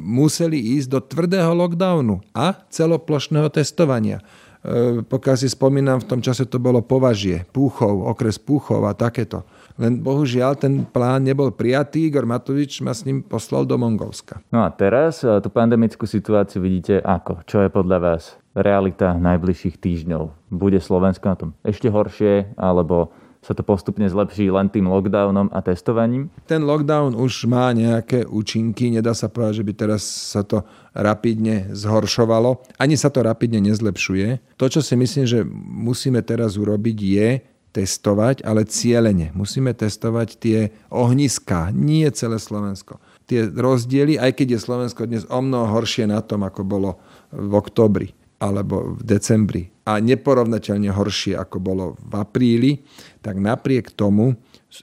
museli 0.04 0.76
ísť 0.76 0.88
do 0.92 1.00
tvrdého 1.00 1.56
lockdownu 1.56 2.20
a 2.36 2.60
celoplošného 2.68 3.48
testovania. 3.48 4.20
Ehm, 4.62 5.02
pokiaľ 5.02 5.36
si 5.42 5.50
spomínam, 5.50 5.98
v 5.98 6.06
tom 6.06 6.20
čase 6.22 6.46
to 6.46 6.62
bolo 6.62 6.86
považie, 6.86 7.42
Púchov, 7.50 8.06
okres 8.06 8.38
Púchov 8.38 8.86
a 8.86 8.94
takéto. 8.94 9.42
Len 9.74 9.98
bohužiaľ 9.98 10.54
ten 10.54 10.86
plán 10.86 11.26
nebol 11.26 11.50
prijatý, 11.50 12.06
Igor 12.06 12.22
Matovič 12.22 12.78
ma 12.78 12.94
s 12.94 13.02
ním 13.02 13.26
poslal 13.26 13.66
do 13.66 13.74
Mongolska. 13.74 14.38
No 14.54 14.62
a 14.62 14.70
teraz 14.70 15.26
e, 15.26 15.34
tú 15.42 15.50
pandemickú 15.50 16.06
situáciu 16.06 16.62
vidíte 16.62 17.02
ako? 17.02 17.42
Čo 17.42 17.66
je 17.66 17.74
podľa 17.74 17.98
vás 17.98 18.38
realita 18.54 19.18
najbližších 19.18 19.82
týždňov? 19.82 20.54
Bude 20.54 20.78
Slovensko 20.78 21.26
na 21.26 21.36
tom 21.36 21.50
ešte 21.66 21.90
horšie, 21.90 22.54
alebo 22.54 23.10
sa 23.42 23.58
to 23.58 23.66
postupne 23.66 24.06
zlepší 24.06 24.54
len 24.54 24.70
tým 24.70 24.86
lockdownom 24.86 25.50
a 25.50 25.58
testovaním? 25.58 26.30
Ten 26.46 26.62
lockdown 26.62 27.18
už 27.18 27.50
má 27.50 27.74
nejaké 27.74 28.22
účinky, 28.22 28.94
nedá 28.94 29.18
sa 29.18 29.26
povedať, 29.26 29.60
že 29.60 29.66
by 29.66 29.72
teraz 29.74 30.02
sa 30.06 30.46
to 30.46 30.62
rapidne 30.94 31.74
zhoršovalo. 31.74 32.62
Ani 32.78 32.94
sa 32.94 33.10
to 33.10 33.26
rapidne 33.26 33.58
nezlepšuje. 33.66 34.54
To, 34.54 34.70
čo 34.70 34.78
si 34.78 34.94
myslím, 34.94 35.26
že 35.26 35.42
musíme 35.66 36.22
teraz 36.22 36.54
urobiť, 36.54 36.96
je 37.02 37.28
testovať, 37.74 38.46
ale 38.46 38.68
cieľene. 38.68 39.34
Musíme 39.34 39.74
testovať 39.74 40.28
tie 40.38 40.58
ohniská, 40.92 41.74
nie 41.74 42.06
celé 42.14 42.38
Slovensko. 42.38 43.02
Tie 43.26 43.48
rozdiely, 43.48 44.20
aj 44.20 44.38
keď 44.38 44.54
je 44.54 44.64
Slovensko 44.70 45.08
dnes 45.08 45.24
o 45.26 45.40
mnoho 45.40 45.72
horšie 45.72 46.06
na 46.06 46.20
tom, 46.20 46.44
ako 46.44 46.62
bolo 46.62 47.00
v 47.32 47.52
oktobri 47.56 48.12
alebo 48.38 48.94
v 48.94 49.02
decembri 49.02 49.71
a 49.82 49.98
neporovnateľne 49.98 50.90
horšie, 50.94 51.34
ako 51.34 51.56
bolo 51.58 51.84
v 51.98 52.14
apríli, 52.14 52.72
tak 53.18 53.38
napriek 53.38 53.90
tomu 53.94 54.38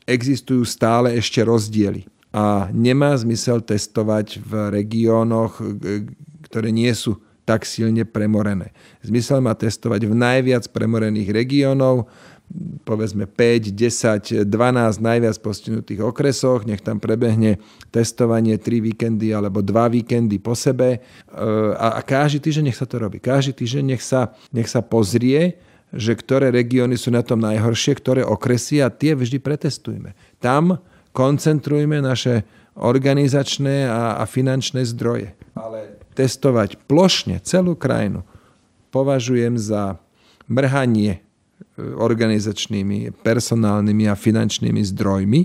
existujú 0.05 0.67
stále 0.67 1.15
ešte 1.15 1.39
rozdiely. 1.41 2.05
A 2.29 2.69
nemá 2.69 3.17
zmysel 3.17 3.63
testovať 3.65 4.37
v 4.43 4.51
regiónoch, 4.69 5.57
ktoré 6.45 6.69
nie 6.69 6.91
sú 6.93 7.17
tak 7.49 7.65
silne 7.65 8.05
premorené. 8.05 8.69
Zmysel 9.01 9.41
má 9.41 9.57
testovať 9.57 10.05
v 10.05 10.13
najviac 10.13 10.69
premorených 10.69 11.33
regiónov, 11.33 12.05
povedzme 12.81 13.29
5, 13.29 13.77
10, 13.77 14.49
12 14.49 14.49
najviac 14.97 15.37
postihnutých 15.37 16.01
okresoch, 16.01 16.65
nech 16.65 16.81
tam 16.81 16.97
prebehne 16.97 17.61
testovanie 17.93 18.57
3 18.57 18.89
víkendy 18.89 19.29
alebo 19.29 19.61
2 19.61 20.01
víkendy 20.01 20.41
po 20.41 20.57
sebe 20.57 20.97
e, 20.97 20.99
a, 21.77 21.97
a 21.97 22.01
každý 22.01 22.49
týždeň 22.49 22.73
nech 22.73 22.79
sa 22.79 22.89
to 22.89 22.97
robí. 22.97 23.21
Každý 23.21 23.53
týždeň 23.53 23.83
nech 23.93 24.01
sa, 24.01 24.33
nech 24.49 24.65
sa 24.65 24.81
pozrie, 24.81 25.61
že 25.93 26.17
ktoré 26.17 26.49
regióny 26.49 26.97
sú 26.97 27.13
na 27.13 27.21
tom 27.21 27.37
najhoršie, 27.41 27.93
ktoré 27.97 28.21
okresy 28.25 28.81
a 28.81 28.89
tie 28.89 29.13
vždy 29.13 29.37
pretestujme. 29.37 30.17
Tam 30.41 30.81
koncentrujme 31.13 32.01
naše 32.01 32.45
organizačné 32.77 33.89
a, 33.89 34.17
a 34.17 34.23
finančné 34.25 34.85
zdroje. 34.89 35.37
Ale 35.53 36.01
testovať 36.17 36.81
plošne 36.89 37.37
celú 37.45 37.77
krajinu 37.77 38.25
považujem 38.89 39.57
za 39.61 40.01
mrhanie 40.49 41.21
organizačnými, 41.97 43.11
personálnymi 43.23 44.05
a 44.09 44.15
finančnými 44.15 44.81
zdrojmi. 44.95 45.41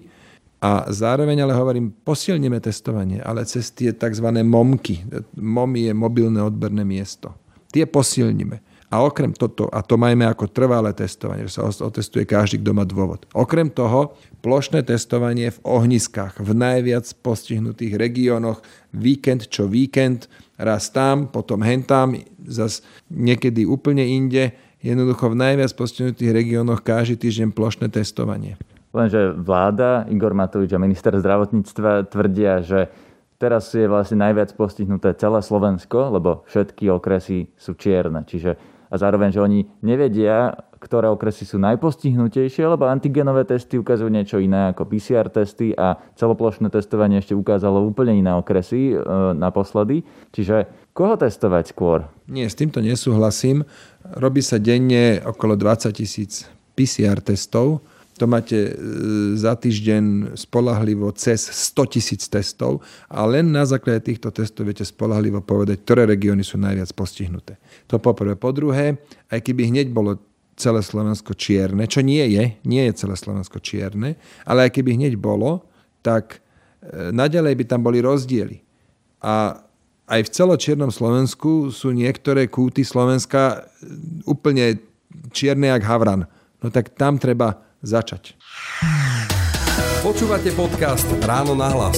A 0.65 0.89
zároveň 0.89 1.45
ale 1.45 1.53
hovorím, 1.53 1.93
posilníme 1.93 2.57
testovanie, 2.57 3.21
ale 3.21 3.45
cez 3.45 3.69
tie 3.69 3.93
tzv. 3.93 4.25
momky. 4.41 5.05
MOMI 5.37 5.93
je 5.93 5.95
mobilné 5.95 6.41
odberné 6.41 6.89
miesto. 6.89 7.37
Tie 7.69 7.85
posilníme. 7.85 8.65
A 8.95 9.03
okrem 9.03 9.35
toto, 9.35 9.67
a 9.75 9.83
to 9.83 9.99
majme 9.99 10.23
ako 10.23 10.47
trvalé 10.55 10.95
testovanie, 10.95 11.51
že 11.51 11.59
sa 11.59 11.67
otestuje 11.67 12.23
každý, 12.23 12.63
kto 12.63 12.71
má 12.79 12.87
dôvod. 12.87 13.27
Okrem 13.35 13.67
toho, 13.67 14.15
plošné 14.39 14.87
testovanie 14.87 15.51
v 15.51 15.59
ohniskách, 15.67 16.39
v 16.39 16.51
najviac 16.55 17.03
postihnutých 17.19 17.99
regiónoch, 17.99 18.63
víkend 18.95 19.51
čo 19.51 19.67
víkend, 19.67 20.31
raz 20.55 20.95
tam, 20.95 21.27
potom 21.27 21.67
hentam, 21.67 22.15
zas 22.47 22.87
niekedy 23.11 23.67
úplne 23.67 24.07
inde, 24.07 24.55
jednoducho 24.85 25.33
v 25.33 25.41
najviac 25.41 25.73
postihnutých 25.73 26.31
regiónoch 26.37 26.85
každý 26.85 27.17
týždeň 27.17 27.57
plošné 27.57 27.89
testovanie. 27.89 28.61
Lenže 28.93 29.33
vláda, 29.35 30.07
Igor 30.13 30.37
Matovič 30.37 30.71
a 30.71 30.79
minister 30.79 31.17
zdravotníctva 31.17 32.07
tvrdia, 32.13 32.63
že 32.63 32.93
teraz 33.41 33.73
je 33.75 33.91
vlastne 33.91 34.23
najviac 34.23 34.55
postihnuté 34.55 35.17
celé 35.19 35.43
Slovensko, 35.43 36.15
lebo 36.15 36.47
všetky 36.47 36.93
okresy 36.93 37.51
sú 37.59 37.75
čierne. 37.75 38.23
Čiže 38.23 38.75
a 38.95 38.95
zároveň, 38.95 39.35
že 39.35 39.43
oni 39.43 39.67
nevedia, 39.83 40.55
ktoré 40.79 41.11
okresy 41.11 41.43
sú 41.43 41.59
najpostihnutejšie, 41.59 42.63
lebo 42.63 42.87
antigenové 42.87 43.43
testy 43.43 43.75
ukazujú 43.75 44.07
niečo 44.07 44.39
iné 44.39 44.71
ako 44.71 44.87
PCR 44.87 45.27
testy 45.35 45.75
a 45.75 45.99
celoplošné 46.15 46.71
testovanie 46.71 47.19
ešte 47.19 47.35
ukázalo 47.35 47.83
úplne 47.83 48.15
iné 48.15 48.31
okresy 48.31 48.95
e, 48.95 48.97
naposledy. 49.35 50.07
Čiže 50.31 50.84
koho 50.95 51.19
testovať 51.19 51.75
skôr? 51.75 52.07
Nie, 52.31 52.47
s 52.47 52.55
týmto 52.55 52.79
nesúhlasím. 52.79 53.67
Robí 54.17 54.41
sa 54.41 54.63
denne 54.63 55.19
okolo 55.27 55.59
20 55.59 55.91
tisíc 55.91 56.47
PCR 56.79 57.19
testov 57.21 57.83
to 58.15 58.31
máte 58.31 58.55
e, 58.55 58.73
za 59.35 59.59
týždeň 59.59 60.35
spolahlivo 60.39 61.11
cez 61.19 61.51
100 61.75 61.95
tisíc 61.99 62.23
testov 62.31 62.79
a 63.11 63.27
len 63.27 63.51
na 63.51 63.67
základe 63.67 64.07
týchto 64.07 64.31
testov 64.31 64.71
viete 64.71 64.87
spolahlivo 64.87 65.43
povedať, 65.43 65.83
ktoré 65.83 66.07
regióny 66.07 66.47
sú 66.47 66.55
najviac 66.55 66.95
postihnuté. 66.95 67.59
To 67.91 67.99
poprvé. 67.99 68.39
Po 68.39 68.55
druhé, 68.55 69.03
aj 69.35 69.41
keby 69.43 69.75
hneď 69.75 69.91
bolo 69.91 70.23
celé 70.55 70.87
Slovensko 70.87 71.35
čierne, 71.35 71.91
čo 71.91 72.07
nie 72.07 72.23
je, 72.31 72.55
nie 72.63 72.83
je 72.87 72.93
celé 72.95 73.19
Slovensko 73.19 73.59
čierne, 73.59 74.15
ale 74.47 74.71
aj 74.71 74.79
keby 74.79 74.95
hneď 74.95 75.19
bolo, 75.19 75.67
tak 75.99 76.39
e, 76.87 77.11
naďalej 77.11 77.59
by 77.59 77.65
tam 77.67 77.83
boli 77.83 77.99
rozdiely. 77.99 78.63
A 79.27 79.59
aj 80.05 80.21
v 80.29 80.33
celočiernom 80.33 80.93
Slovensku 80.93 81.73
sú 81.73 81.89
niektoré 81.97 82.53
kúty 82.53 82.85
Slovenska 82.85 83.65
e, 83.81 83.89
úplne 84.29 84.77
čierne 85.33 85.73
jak 85.73 85.85
havran. 85.89 86.29
No 86.61 86.69
tak 86.69 86.93
tam 86.93 87.17
treba 87.17 87.65
začať. 87.81 88.37
Počúvate 90.05 90.53
podcast 90.53 91.09
Ráno 91.25 91.57
na 91.57 91.73
hlas. 91.73 91.97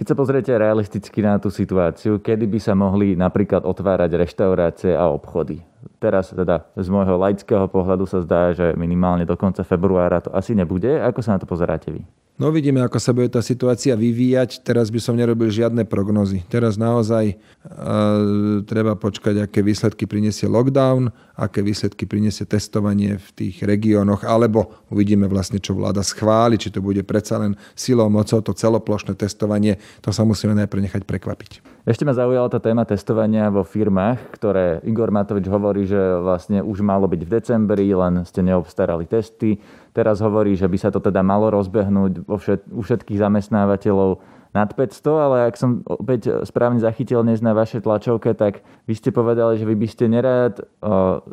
Keď 0.00 0.06
sa 0.08 0.16
pozriete 0.16 0.56
realisticky 0.56 1.20
na 1.20 1.36
tú 1.36 1.52
situáciu, 1.52 2.24
kedy 2.24 2.48
by 2.48 2.56
sa 2.56 2.72
mohli 2.72 3.12
napríklad 3.12 3.68
otvárať 3.68 4.16
reštaurácie 4.16 4.96
a 4.96 5.12
obchody? 5.12 5.60
Teraz 6.00 6.32
teda 6.32 6.64
z 6.72 6.88
môjho 6.88 7.20
laického 7.20 7.68
pohľadu 7.68 8.08
sa 8.08 8.24
zdá, 8.24 8.56
že 8.56 8.72
minimálne 8.80 9.28
do 9.28 9.36
konca 9.36 9.60
februára 9.60 10.24
to 10.24 10.32
asi 10.32 10.56
nebude. 10.56 10.88
Ako 10.88 11.20
sa 11.20 11.36
na 11.36 11.40
to 11.44 11.44
pozeráte 11.44 11.92
vy? 11.92 12.00
No 12.40 12.48
vidíme, 12.48 12.80
ako 12.80 12.96
sa 12.96 13.12
bude 13.12 13.28
tá 13.28 13.44
situácia 13.44 13.92
vyvíjať. 13.92 14.64
Teraz 14.64 14.88
by 14.88 14.96
som 14.96 15.12
nerobil 15.12 15.52
žiadne 15.52 15.84
prognozy. 15.84 16.40
Teraz 16.48 16.80
naozaj 16.80 17.36
uh, 17.36 18.64
treba 18.64 18.96
počkať, 18.96 19.44
aké 19.44 19.60
výsledky 19.60 20.08
prinesie 20.08 20.48
lockdown, 20.48 21.12
aké 21.40 21.64
výsledky 21.64 22.04
prinesie 22.04 22.44
testovanie 22.44 23.16
v 23.16 23.28
tých 23.32 23.64
regiónoch, 23.64 24.28
alebo 24.28 24.84
uvidíme 24.92 25.24
vlastne, 25.24 25.56
čo 25.56 25.72
vláda 25.72 26.04
schváli, 26.04 26.60
či 26.60 26.68
to 26.68 26.84
bude 26.84 27.00
predsa 27.08 27.40
len 27.40 27.56
silou, 27.72 28.12
mocou, 28.12 28.44
to 28.44 28.52
celoplošné 28.52 29.16
testovanie. 29.16 29.80
To 30.04 30.12
sa 30.12 30.28
musíme 30.28 30.52
najprv 30.52 30.84
nechať 30.84 31.02
prekvapiť. 31.08 31.80
Ešte 31.88 32.04
ma 32.04 32.12
zaujala 32.12 32.52
tá 32.52 32.60
téma 32.60 32.84
testovania 32.84 33.48
vo 33.48 33.64
firmách, 33.64 34.36
ktoré 34.36 34.84
Igor 34.84 35.08
Matovič 35.08 35.48
hovorí, 35.48 35.88
že 35.88 35.96
vlastne 36.20 36.60
už 36.60 36.84
malo 36.84 37.08
byť 37.08 37.20
v 37.24 37.32
decembri, 37.32 37.88
len 37.88 38.20
ste 38.28 38.44
neobstarali 38.44 39.08
testy 39.08 39.56
Teraz 39.90 40.22
hovorí, 40.22 40.54
že 40.54 40.70
by 40.70 40.78
sa 40.78 40.90
to 40.94 41.02
teda 41.02 41.18
malo 41.26 41.50
rozbehnúť 41.50 42.30
u 42.70 42.80
všetkých 42.80 43.18
zamestnávateľov 43.18 44.22
nad 44.50 44.66
500, 44.74 45.06
ale 45.14 45.36
ak 45.46 45.54
som 45.54 45.86
opäť 45.86 46.42
správne 46.42 46.82
zachytil 46.82 47.22
dnes 47.22 47.38
na 47.38 47.54
vašej 47.54 47.86
tlačovke, 47.86 48.34
tak 48.34 48.66
vy 48.90 48.94
ste 48.98 49.14
povedali, 49.14 49.54
že 49.54 49.62
vy 49.62 49.78
by 49.78 49.86
ste 49.86 50.10
nerád 50.10 50.66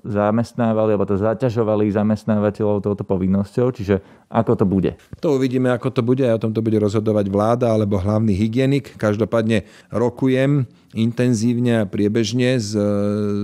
zamestnávali 0.06 0.94
alebo 0.94 1.10
to 1.10 1.18
zaťažovali 1.18 1.90
zamestnávateľov 1.90 2.86
touto 2.86 3.02
povinnosťou, 3.02 3.74
čiže 3.74 4.06
ako 4.30 4.54
to 4.54 4.66
bude? 4.70 4.92
To 5.26 5.34
uvidíme, 5.34 5.74
ako 5.74 5.90
to 5.90 6.02
bude. 6.06 6.22
O 6.30 6.42
tom 6.42 6.54
to 6.54 6.62
bude 6.62 6.78
rozhodovať 6.78 7.26
vláda 7.34 7.74
alebo 7.74 7.98
hlavný 7.98 8.38
hygienik. 8.38 8.94
Každopádne 9.02 9.66
rokujem 9.90 10.70
intenzívne 10.94 11.84
a 11.84 11.90
priebežne 11.90 12.62
s, 12.62 12.78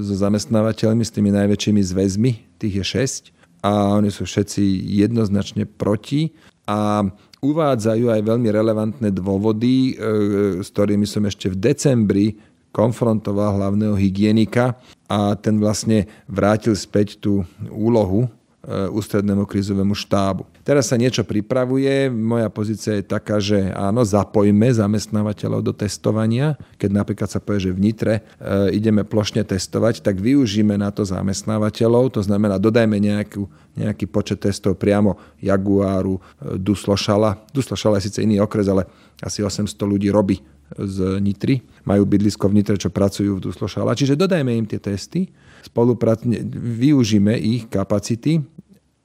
so 0.06 0.16
zamestnávateľmi, 0.16 1.02
s 1.02 1.12
tými 1.12 1.34
najväčšími 1.34 1.82
zväzmi, 1.82 2.32
tých 2.62 2.86
je 2.86 2.86
6 3.34 3.64
a 3.64 3.96
oni 3.96 4.12
sú 4.12 4.28
všetci 4.28 4.62
jednoznačne 5.02 5.64
proti 5.66 6.36
a 6.68 7.08
uvádzajú 7.44 8.08
aj 8.08 8.22
veľmi 8.24 8.50
relevantné 8.50 9.12
dôvody, 9.12 9.94
e, 9.94 10.64
s 10.64 10.72
ktorými 10.72 11.04
som 11.04 11.28
ešte 11.28 11.52
v 11.52 11.60
decembri 11.60 12.28
konfrontoval 12.74 13.60
hlavného 13.60 13.94
hygienika 13.94 14.80
a 15.06 15.38
ten 15.38 15.62
vlastne 15.62 16.10
vrátil 16.26 16.74
späť 16.74 17.22
tú 17.22 17.46
úlohu 17.70 18.32
ústrednému 18.64 19.44
krízovému 19.44 19.92
štábu. 19.92 20.48
Teraz 20.64 20.88
sa 20.88 20.96
niečo 20.96 21.28
pripravuje. 21.28 22.08
Moja 22.08 22.48
pozícia 22.48 22.96
je 22.96 23.04
taká, 23.04 23.36
že 23.44 23.60
áno, 23.76 24.08
zapojme 24.08 24.72
zamestnávateľov 24.72 25.60
do 25.60 25.76
testovania. 25.76 26.56
Keď 26.80 26.90
napríklad 26.96 27.28
sa 27.28 27.44
povie, 27.44 27.68
že 27.68 27.76
v 27.76 27.84
Nitre 27.84 28.14
e, 28.40 28.72
ideme 28.72 29.04
plošne 29.04 29.44
testovať, 29.44 30.00
tak 30.00 30.24
využíme 30.24 30.80
na 30.80 30.96
to 30.96 31.04
zamestnávateľov. 31.04 32.16
To 32.16 32.22
znamená, 32.24 32.56
dodajme 32.56 32.96
nejakú, 33.04 33.52
nejaký 33.76 34.08
počet 34.08 34.40
testov 34.40 34.80
priamo 34.80 35.20
Jaguáru, 35.44 36.16
e, 36.16 36.56
Duslošala. 36.56 37.44
Duslošala 37.52 38.00
je 38.00 38.08
síce 38.08 38.24
iný 38.24 38.40
okres, 38.40 38.72
ale 38.72 38.88
asi 39.20 39.44
800 39.44 39.76
ľudí 39.84 40.08
robí 40.08 40.40
z 40.72 41.20
Nitry. 41.20 41.60
Majú 41.84 42.08
bydlisko 42.08 42.48
v 42.48 42.64
Nitre, 42.64 42.80
čo 42.80 42.88
pracujú 42.88 43.44
v 43.44 43.44
Duslošala. 43.44 43.92
Čiže 43.92 44.16
dodajme 44.16 44.56
im 44.56 44.64
tie 44.64 44.80
testy 44.80 45.28
spoluprácne, 45.64 46.44
využíme 46.60 47.32
ich 47.40 47.72
kapacity 47.72 48.44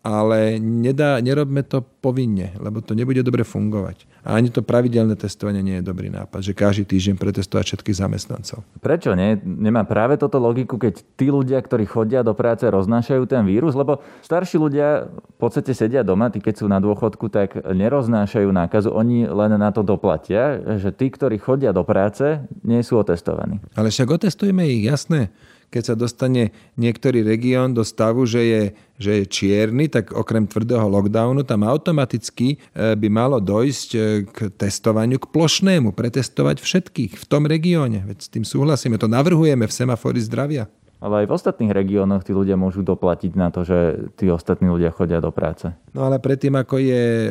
ale 0.06 0.62
nedá, 0.62 1.18
nerobme 1.18 1.66
to 1.66 1.82
povinne, 1.82 2.54
lebo 2.62 2.78
to 2.78 2.94
nebude 2.94 3.20
dobre 3.26 3.42
fungovať. 3.42 4.06
A 4.22 4.38
ani 4.38 4.48
to 4.48 4.62
pravidelné 4.62 5.18
testovanie 5.18 5.64
nie 5.64 5.82
je 5.82 5.88
dobrý 5.88 6.06
nápad, 6.12 6.40
že 6.44 6.54
každý 6.54 6.86
týždeň 6.86 7.18
pretestovať 7.18 7.74
všetkých 7.74 7.98
zamestnancov. 7.98 8.62
Prečo 8.78 9.18
nie? 9.18 9.34
Nemá 9.42 9.82
práve 9.82 10.14
toto 10.14 10.38
logiku, 10.38 10.78
keď 10.78 11.02
tí 11.18 11.32
ľudia, 11.34 11.58
ktorí 11.58 11.88
chodia 11.88 12.22
do 12.22 12.30
práce, 12.36 12.62
roznášajú 12.62 13.26
ten 13.26 13.42
vírus? 13.42 13.74
Lebo 13.74 13.98
starší 14.22 14.60
ľudia 14.62 15.10
v 15.10 15.36
podstate 15.40 15.74
sedia 15.74 16.06
doma, 16.06 16.30
tí 16.30 16.38
keď 16.38 16.54
sú 16.62 16.66
na 16.70 16.78
dôchodku, 16.78 17.26
tak 17.32 17.58
neroznášajú 17.66 18.48
nákazu, 18.54 18.94
oni 18.94 19.26
len 19.26 19.52
na 19.58 19.70
to 19.74 19.82
doplatia, 19.82 20.62
že 20.78 20.94
tí, 20.94 21.10
ktorí 21.10 21.42
chodia 21.42 21.74
do 21.74 21.82
práce, 21.82 22.38
nie 22.62 22.78
sú 22.86 23.02
otestovaní. 23.02 23.58
Ale 23.74 23.90
však 23.90 24.22
otestujeme 24.22 24.62
ich, 24.70 24.86
jasné 24.86 25.34
keď 25.68 25.82
sa 25.82 25.94
dostane 25.94 26.50
niektorý 26.80 27.20
región 27.20 27.76
do 27.76 27.84
stavu, 27.84 28.24
že 28.24 28.40
je, 28.40 28.62
že 28.96 29.10
je 29.20 29.24
čierny, 29.28 29.92
tak 29.92 30.16
okrem 30.16 30.48
tvrdého 30.48 30.88
lockdownu 30.88 31.44
tam 31.44 31.64
automaticky 31.64 32.56
e, 32.56 32.96
by 32.96 33.08
malo 33.12 33.36
dojsť 33.38 33.88
e, 33.94 33.98
k 34.24 34.38
testovaniu, 34.56 35.20
k 35.20 35.28
plošnému, 35.28 35.92
pretestovať 35.92 36.64
všetkých 36.64 37.12
v 37.20 37.24
tom 37.28 37.44
regióne. 37.44 38.04
Veď 38.08 38.18
s 38.24 38.28
tým 38.32 38.44
súhlasíme, 38.48 38.96
to 38.96 39.12
navrhujeme 39.12 39.68
v 39.68 39.76
semafori 39.76 40.24
zdravia. 40.24 40.72
Ale 40.98 41.22
aj 41.22 41.26
v 41.30 41.34
ostatných 41.38 41.70
regiónoch 41.70 42.26
tí 42.26 42.34
ľudia 42.34 42.58
môžu 42.58 42.82
doplatiť 42.82 43.32
na 43.38 43.54
to, 43.54 43.62
že 43.62 44.10
tí 44.18 44.26
ostatní 44.26 44.66
ľudia 44.66 44.90
chodia 44.90 45.22
do 45.22 45.30
práce. 45.30 45.70
No 45.94 46.10
ale 46.10 46.18
predtým, 46.18 46.58
ako 46.58 46.82
je 46.82 47.04
e, 47.06 47.30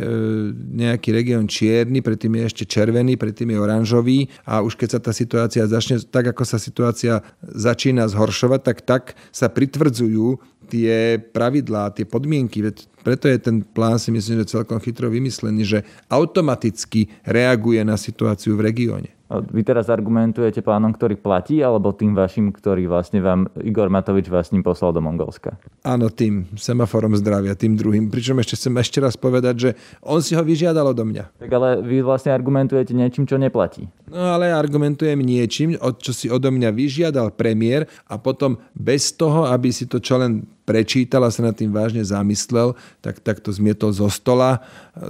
nejaký 0.56 1.12
región 1.12 1.52
čierny, 1.52 2.00
predtým 2.00 2.32
je 2.40 2.44
ešte 2.48 2.64
červený, 2.64 3.20
predtým 3.20 3.52
je 3.52 3.60
oranžový 3.60 4.32
a 4.48 4.64
už 4.64 4.80
keď 4.80 4.90
sa 4.96 5.00
tá 5.04 5.12
situácia 5.12 5.68
začne, 5.68 6.00
tak 6.00 6.32
ako 6.32 6.48
sa 6.48 6.56
situácia 6.56 7.20
začína 7.44 8.08
zhoršovať, 8.08 8.62
tak 8.64 8.78
tak 8.88 9.04
sa 9.36 9.52
pritvrdzujú 9.52 10.40
tie 10.72 11.20
pravidlá, 11.20 11.92
tie 11.92 12.08
podmienky. 12.08 12.64
Veď 12.64 12.88
preto 13.04 13.28
je 13.28 13.36
ten 13.40 13.64
plán 13.64 14.00
si 14.00 14.16
myslím, 14.16 14.44
že 14.44 14.60
celkom 14.60 14.80
chytro 14.80 15.12
vymyslený, 15.12 15.64
že 15.64 15.80
automaticky 16.08 17.12
reaguje 17.28 17.84
na 17.84 18.00
situáciu 18.00 18.56
v 18.56 18.68
regióne. 18.68 19.17
Vy 19.28 19.62
teraz 19.68 19.92
argumentujete 19.92 20.64
plánom, 20.64 20.96
ktorý 20.96 21.20
platí, 21.20 21.60
alebo 21.60 21.92
tým 21.92 22.16
vašim, 22.16 22.56
ktorý 22.56 22.88
vlastne 22.88 23.20
vám 23.20 23.52
Igor 23.60 23.92
Matovič 23.92 24.32
vlastním 24.32 24.64
poslal 24.64 24.96
do 24.96 25.04
Mongolska? 25.04 25.60
Áno, 25.84 26.08
tým 26.08 26.48
semaforom 26.56 27.12
zdravia, 27.20 27.52
tým 27.52 27.76
druhým. 27.76 28.08
Pričom 28.08 28.40
ešte 28.40 28.56
chcem 28.56 28.74
ešte 28.80 29.04
raz 29.04 29.20
povedať, 29.20 29.56
že 29.60 29.70
on 30.00 30.24
si 30.24 30.32
ho 30.32 30.44
vyžiadal 30.48 30.96
odo 30.96 31.04
mňa. 31.04 31.44
Tak 31.44 31.52
ale 31.52 31.84
vy 31.84 32.00
vlastne 32.08 32.32
argumentujete 32.32 32.96
niečím, 32.96 33.28
čo 33.28 33.36
neplatí. 33.36 33.92
No 34.08 34.40
ale 34.40 34.48
argumentujem 34.56 35.20
niečím, 35.20 35.76
čo 36.00 36.16
si 36.16 36.32
odo 36.32 36.48
mňa 36.48 36.72
vyžiadal 36.72 37.36
premiér 37.36 37.84
a 38.08 38.16
potom 38.16 38.56
bez 38.72 39.12
toho, 39.12 39.52
aby 39.52 39.76
si 39.76 39.92
to 39.92 40.00
čo 40.00 40.24
len 40.24 40.48
prečítal 40.68 41.24
a 41.24 41.32
sa 41.32 41.48
nad 41.48 41.56
tým 41.56 41.72
vážne 41.72 42.04
zamyslel, 42.04 42.76
tak, 43.00 43.24
tak 43.24 43.40
to 43.40 43.56
zmietol 43.56 43.96
zo 43.96 44.12
stola. 44.12 44.60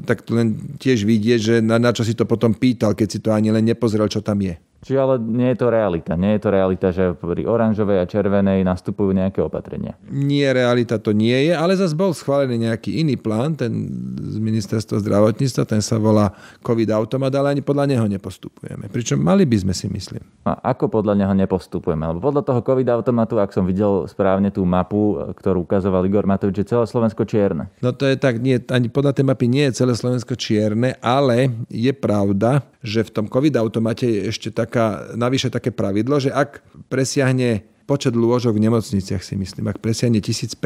Tak 0.06 0.22
to 0.22 0.38
len 0.38 0.78
tiež 0.78 1.02
vidieť, 1.02 1.40
že 1.42 1.56
na, 1.66 1.82
na 1.82 1.90
čo 1.90 2.06
si 2.06 2.14
to 2.14 2.30
potom 2.30 2.54
pýtal, 2.54 2.94
keď 2.94 3.08
si 3.10 3.18
to 3.18 3.34
ani 3.34 3.50
len 3.50 3.66
nepozrel, 3.66 4.06
čo 4.06 4.22
tam 4.22 4.38
je. 4.46 4.54
Čiže 4.86 5.00
ale 5.02 5.16
nie 5.18 5.50
je 5.54 5.58
to 5.58 5.68
realita. 5.74 6.14
Nie 6.14 6.38
je 6.38 6.42
to 6.46 6.50
realita, 6.54 6.88
že 6.94 7.18
pri 7.18 7.50
oranžovej 7.50 7.98
a 8.02 8.06
červenej 8.06 8.62
nastupujú 8.62 9.10
nejaké 9.10 9.42
opatrenia. 9.42 9.98
Nie, 10.08 10.54
realita 10.54 11.02
to 11.02 11.12
nie 11.18 11.50
je, 11.50 11.54
ale 11.58 11.74
zase 11.74 11.98
bol 11.98 12.14
schválený 12.14 12.70
nejaký 12.70 13.02
iný 13.02 13.18
plán, 13.18 13.58
ten 13.58 13.90
z 14.18 14.38
ministerstva 14.38 15.02
zdravotníctva, 15.02 15.64
ten 15.66 15.82
sa 15.82 15.98
volá 15.98 16.30
COVID 16.62 16.94
automat, 16.94 17.34
ale 17.34 17.58
ani 17.58 17.62
podľa 17.66 17.90
neho 17.90 18.06
nepostupujeme. 18.06 18.90
Pričom 18.94 19.18
mali 19.18 19.50
by 19.50 19.58
sme 19.66 19.74
si, 19.74 19.90
myslím. 19.90 20.24
A 20.46 20.78
ako 20.78 20.88
podľa 20.88 21.18
neho 21.26 21.34
nepostupujeme? 21.34 22.06
Lebo 22.14 22.22
podľa 22.22 22.46
toho 22.46 22.62
COVID 22.62 22.88
automatu, 22.94 23.42
ak 23.42 23.52
som 23.52 23.66
videl 23.66 24.06
správne 24.06 24.54
tú 24.54 24.62
mapu, 24.64 25.18
ktorú 25.36 25.66
ukazoval 25.66 26.06
Igor 26.06 26.30
Matovič, 26.30 26.64
že 26.64 26.70
celé 26.78 26.86
Slovensko 26.86 27.26
čierne. 27.26 27.74
No 27.82 27.92
to 27.92 28.06
je 28.06 28.16
tak, 28.16 28.38
nie, 28.38 28.62
ani 28.70 28.88
podľa 28.94 29.18
tej 29.18 29.26
mapy 29.26 29.50
nie 29.50 29.68
je 29.70 29.84
celé 29.84 29.98
Slovensko 29.98 30.38
čierne, 30.38 30.96
ale 31.02 31.66
je 31.68 31.92
pravda, 31.92 32.64
že 32.86 33.04
v 33.04 33.12
tom 33.12 33.26
COVID 33.28 33.58
automate 33.60 34.08
je 34.08 34.22
ešte 34.32 34.50
taká, 34.68 35.16
navyše 35.16 35.48
také 35.48 35.72
pravidlo, 35.72 36.20
že 36.20 36.36
ak 36.36 36.60
presiahne 36.92 37.64
počet 37.88 38.12
lôžok 38.12 38.60
v 38.60 38.68
nemocniciach, 38.68 39.24
si 39.24 39.40
myslím, 39.40 39.72
ak 39.72 39.80
presiahne 39.80 40.20
1500, 40.20 40.60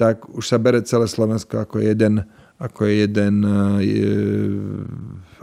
tak 0.00 0.24
už 0.32 0.44
sa 0.48 0.56
bere 0.56 0.80
celé 0.80 1.04
Slovensko 1.04 1.68
ako 1.68 1.84
jeden, 1.84 2.24
ako 2.56 2.88
jeden 2.88 3.44
je, 3.84 4.08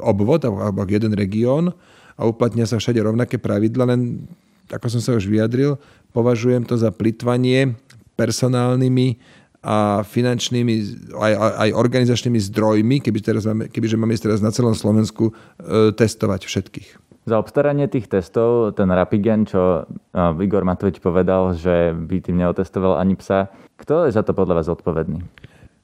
obvod, 0.01 0.41
alebo 0.41 0.81
ako 0.81 0.91
jeden 0.91 1.13
región 1.13 1.69
a 2.17 2.21
uplatnia 2.25 2.65
sa 2.65 2.81
všade 2.81 2.97
rovnaké 3.03 3.37
pravidla, 3.37 3.93
len 3.93 4.25
ako 4.71 4.87
som 4.89 5.01
sa 5.03 5.11
už 5.13 5.29
vyjadril, 5.29 5.77
považujem 6.15 6.65
to 6.65 6.79
za 6.79 6.89
plitvanie 6.89 7.77
personálnymi 8.17 9.19
a 9.65 10.05
finančnými, 10.05 10.73
aj, 11.17 11.33
aj 11.57 11.69
organizačnými 11.73 12.37
zdrojmi, 12.37 13.01
keby 13.01 13.19
teraz 13.19 13.49
máme, 13.49 13.65
kebyže 13.65 13.97
máme 13.97 14.13
teraz 14.13 14.37
na 14.37 14.53
celom 14.53 14.77
Slovensku 14.77 15.33
e, 15.33 15.89
testovať 15.89 16.45
všetkých. 16.45 16.89
Za 17.25 17.41
obstaranie 17.41 17.89
tých 17.89 18.05
testov, 18.05 18.77
ten 18.77 18.85
Rapigen, 18.85 19.49
čo 19.49 19.89
Igor 20.13 20.61
Matovič 20.61 21.01
povedal, 21.01 21.57
že 21.57 21.89
by 21.89 22.21
tým 22.21 22.37
neotestoval 22.45 23.01
ani 23.01 23.17
psa, 23.17 23.49
kto 23.81 24.05
je 24.05 24.13
za 24.13 24.21
to 24.21 24.37
podľa 24.37 24.61
vás 24.61 24.69
odpovedný? 24.69 25.25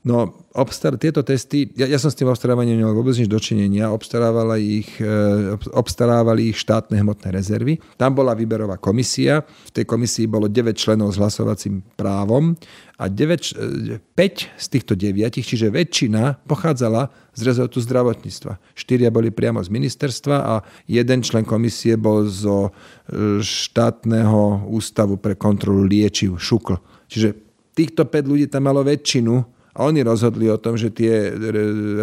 No, 0.01 0.33
obstar, 0.57 0.97
tieto 0.97 1.21
testy, 1.21 1.69
ja, 1.77 1.85
ja 1.85 2.01
som 2.01 2.09
s 2.09 2.17
tým 2.17 2.25
obstarávaním 2.25 2.81
nemal 2.81 2.97
vôbec 2.97 3.13
nič 3.13 3.29
dočinenia, 3.29 3.93
obstarávali 3.93 4.81
ich, 4.81 4.97
e, 4.97 5.53
obstarávali 5.77 6.49
ich 6.49 6.57
štátne 6.57 6.97
hmotné 6.97 7.29
rezervy. 7.29 7.77
Tam 8.01 8.17
bola 8.17 8.33
výberová 8.33 8.81
komisia, 8.81 9.45
v 9.45 9.69
tej 9.69 9.85
komisii 9.85 10.25
bolo 10.25 10.49
9 10.49 10.73
členov 10.73 11.13
s 11.13 11.21
hlasovacím 11.21 11.85
právom 12.01 12.57
a 12.97 13.05
9, 13.05 14.17
5 14.17 14.17
e, 14.17 14.49
z 14.57 14.65
týchto 14.73 14.97
9, 14.97 15.37
čiže 15.37 15.69
väčšina, 15.69 16.49
pochádzala 16.49 17.13
z 17.37 17.41
rezortu 17.45 17.77
zdravotníctva. 17.77 18.57
Štyria 18.73 19.13
boli 19.13 19.29
priamo 19.29 19.61
z 19.61 19.69
ministerstva 19.69 20.37
a 20.41 20.65
jeden 20.89 21.21
člen 21.21 21.45
komisie 21.45 21.93
bol 21.93 22.25
zo 22.25 22.73
e, 23.05 23.37
štátneho 23.37 24.65
ústavu 24.65 25.21
pre 25.21 25.37
kontrolu 25.37 25.85
liečiv, 25.85 26.41
ŠUKL. 26.41 26.81
Čiže 27.05 27.37
týchto 27.77 28.09
5 28.09 28.25
ľudí 28.25 28.49
tam 28.49 28.65
malo 28.65 28.81
väčšinu 28.81 29.60
a 29.71 29.87
oni 29.87 30.03
rozhodli 30.03 30.51
o 30.51 30.59
tom, 30.59 30.75
že 30.75 30.91
tie 30.91 31.31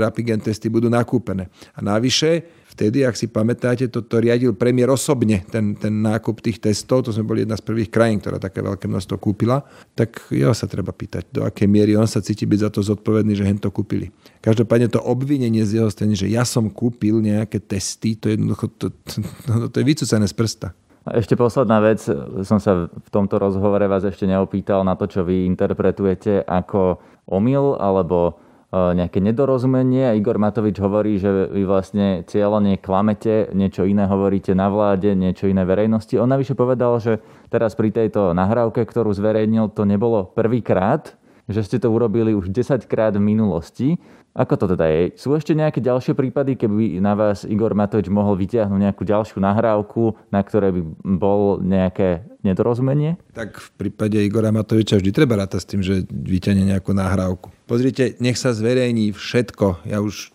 Rapigen 0.01 0.41
testy 0.41 0.73
budú 0.73 0.89
nakúpené. 0.89 1.53
A 1.77 1.85
navyše, 1.85 2.49
vtedy, 2.73 3.05
ak 3.05 3.19
si 3.19 3.29
pamätáte, 3.29 3.93
toto 3.93 4.17
to 4.17 4.25
riadil 4.25 4.57
premiér 4.57 4.89
osobne, 4.89 5.45
ten, 5.53 5.77
ten 5.77 5.93
nákup 6.01 6.41
tých 6.41 6.63
testov, 6.63 7.05
to 7.05 7.13
sme 7.13 7.29
boli 7.29 7.45
jedna 7.45 7.61
z 7.61 7.65
prvých 7.67 7.93
krajín, 7.93 8.25
ktorá 8.25 8.41
také 8.41 8.65
veľké 8.65 8.89
množstvo 8.89 9.17
kúpila, 9.21 9.67
tak 9.93 10.33
jeho 10.33 10.57
sa 10.57 10.65
treba 10.65 10.97
pýtať, 10.97 11.29
do 11.29 11.45
akej 11.45 11.69
miery 11.69 11.93
on 11.99 12.09
sa 12.09 12.25
cíti 12.25 12.49
byť 12.49 12.61
za 12.65 12.71
to 12.73 12.81
zodpovedný, 12.81 13.37
že 13.37 13.45
hen 13.45 13.61
to 13.61 13.69
kúpili. 13.69 14.09
Každopádne 14.41 14.89
to 14.89 15.05
obvinenie 15.05 15.67
z 15.69 15.83
jeho 15.83 15.91
strany, 15.93 16.17
že 16.17 16.31
ja 16.31 16.49
som 16.49 16.73
kúpil 16.73 17.21
nejaké 17.21 17.61
testy, 17.61 18.17
to 18.17 18.33
je 18.33 18.41
jednoducho, 18.41 18.73
to, 18.81 18.87
to, 19.05 19.21
to, 19.45 19.53
to 19.69 19.77
je 19.77 19.85
vycúcané 19.85 20.25
z 20.25 20.33
prsta. 20.33 20.71
Ešte 21.15 21.39
posledná 21.39 21.81
vec, 21.81 22.05
som 22.45 22.59
sa 22.59 22.89
v 22.89 23.09
tomto 23.09 23.41
rozhovore 23.41 23.85
vás 23.89 24.05
ešte 24.05 24.29
neopýtal 24.29 24.85
na 24.85 24.99
to, 24.99 25.09
čo 25.09 25.25
vy 25.25 25.49
interpretujete 25.49 26.45
ako 26.45 26.99
omyl 27.29 27.77
alebo 27.81 28.41
e, 28.73 28.97
nejaké 28.99 29.23
nedorozumenie. 29.23 30.17
Igor 30.19 30.37
Matovič 30.37 30.77
hovorí, 30.83 31.17
že 31.17 31.29
vy 31.29 31.63
vlastne 31.65 32.27
cieľane 32.29 32.81
klamete, 32.81 33.53
niečo 33.55 33.87
iné 33.89 34.05
hovoríte 34.05 34.53
na 34.53 34.69
vláde, 34.69 35.15
niečo 35.15 35.49
iné 35.49 35.65
verejnosti. 35.65 36.19
On 36.21 36.29
navyše 36.29 36.53
povedal, 36.59 36.99
že 36.99 37.23
teraz 37.49 37.73
pri 37.79 37.93
tejto 37.95 38.37
nahrávke, 38.37 38.85
ktorú 38.85 39.15
zverejnil, 39.15 39.73
to 39.73 39.89
nebolo 39.89 40.29
prvýkrát, 40.35 41.15
že 41.49 41.65
ste 41.65 41.77
to 41.81 41.89
urobili 41.89 42.37
už 42.37 42.53
10 42.53 42.85
krát 42.85 43.17
v 43.17 43.25
minulosti. 43.25 43.97
Ako 44.37 44.55
to 44.55 44.71
teda 44.71 44.87
je? 44.87 45.19
Sú 45.19 45.35
ešte 45.35 45.57
nejaké 45.57 45.83
ďalšie 45.83 46.15
prípady, 46.15 46.55
keby 46.55 47.03
na 47.03 47.19
vás 47.19 47.43
Igor 47.43 47.75
Matovič 47.75 48.07
mohol 48.07 48.39
vyťahnuť 48.39 48.81
nejakú 48.81 49.03
ďalšiu 49.03 49.43
nahrávku, 49.43 50.15
na 50.31 50.41
ktoré 50.45 50.71
by 50.71 50.81
bol 51.19 51.59
nejaké 51.59 52.23
nedorozumenie? 52.47 53.19
Tak 53.35 53.59
v 53.59 53.69
prípade 53.75 54.15
Igora 54.23 54.55
Matoviča 54.55 54.95
vždy 55.01 55.11
treba 55.11 55.43
rátať 55.43 55.61
s 55.65 55.71
tým, 55.71 55.83
že 55.83 56.07
vyťahne 56.07 56.71
nejakú 56.71 56.95
nahrávku. 56.95 57.51
Pozrite, 57.67 58.15
nech 58.23 58.39
sa 58.39 58.55
zverejní 58.55 59.11
všetko. 59.11 59.85
Ja 59.91 59.99
už 59.99 60.31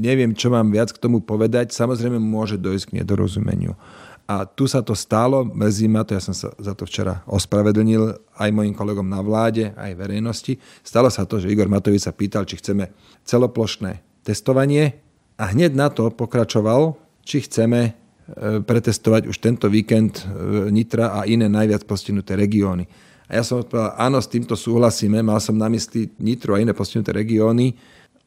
neviem, 0.00 0.32
čo 0.38 0.54
mám 0.54 0.70
viac 0.70 0.94
k 0.94 1.02
tomu 1.02 1.18
povedať. 1.18 1.74
Samozrejme 1.74 2.22
môže 2.22 2.62
dojsť 2.62 2.94
k 2.94 2.96
nedorozumeniu. 3.02 3.74
A 4.30 4.46
tu 4.46 4.70
sa 4.70 4.78
to 4.78 4.94
stalo, 4.94 5.42
mrzí 5.42 5.90
ma 5.90 6.06
to, 6.06 6.14
ja 6.14 6.22
som 6.22 6.30
sa 6.30 6.54
za 6.54 6.70
to 6.78 6.86
včera 6.86 7.26
ospravedlnil 7.26 8.14
aj 8.38 8.50
mojim 8.54 8.70
kolegom 8.70 9.10
na 9.10 9.18
vláde, 9.26 9.74
aj 9.74 9.98
verejnosti. 9.98 10.54
Stalo 10.86 11.10
sa 11.10 11.26
to, 11.26 11.42
že 11.42 11.50
Igor 11.50 11.66
Matovič 11.66 12.06
sa 12.06 12.14
pýtal, 12.14 12.46
či 12.46 12.62
chceme 12.62 12.94
celoplošné 13.26 14.22
testovanie 14.22 15.02
a 15.34 15.50
hneď 15.50 15.74
na 15.74 15.90
to 15.90 16.14
pokračoval, 16.14 16.94
či 17.26 17.42
chceme 17.42 17.80
e, 17.82 17.92
pretestovať 18.62 19.26
už 19.26 19.42
tento 19.42 19.66
víkend 19.66 20.22
e, 20.22 20.70
Nitra 20.70 21.10
a 21.18 21.26
iné 21.26 21.50
najviac 21.50 21.82
postihnuté 21.90 22.38
regióny. 22.38 22.86
A 23.26 23.34
ja 23.34 23.42
som 23.42 23.66
odpovedal, 23.66 23.98
áno, 23.98 24.22
s 24.22 24.30
týmto 24.30 24.54
súhlasíme, 24.54 25.26
mal 25.26 25.42
som 25.42 25.58
na 25.58 25.66
mysli 25.66 26.06
Nitru 26.22 26.54
a 26.54 26.62
iné 26.62 26.70
postihnuté 26.70 27.10
regióny. 27.10 27.74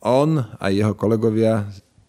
On 0.04 0.36
a 0.36 0.68
jeho 0.68 1.00
kolegovia 1.00 1.63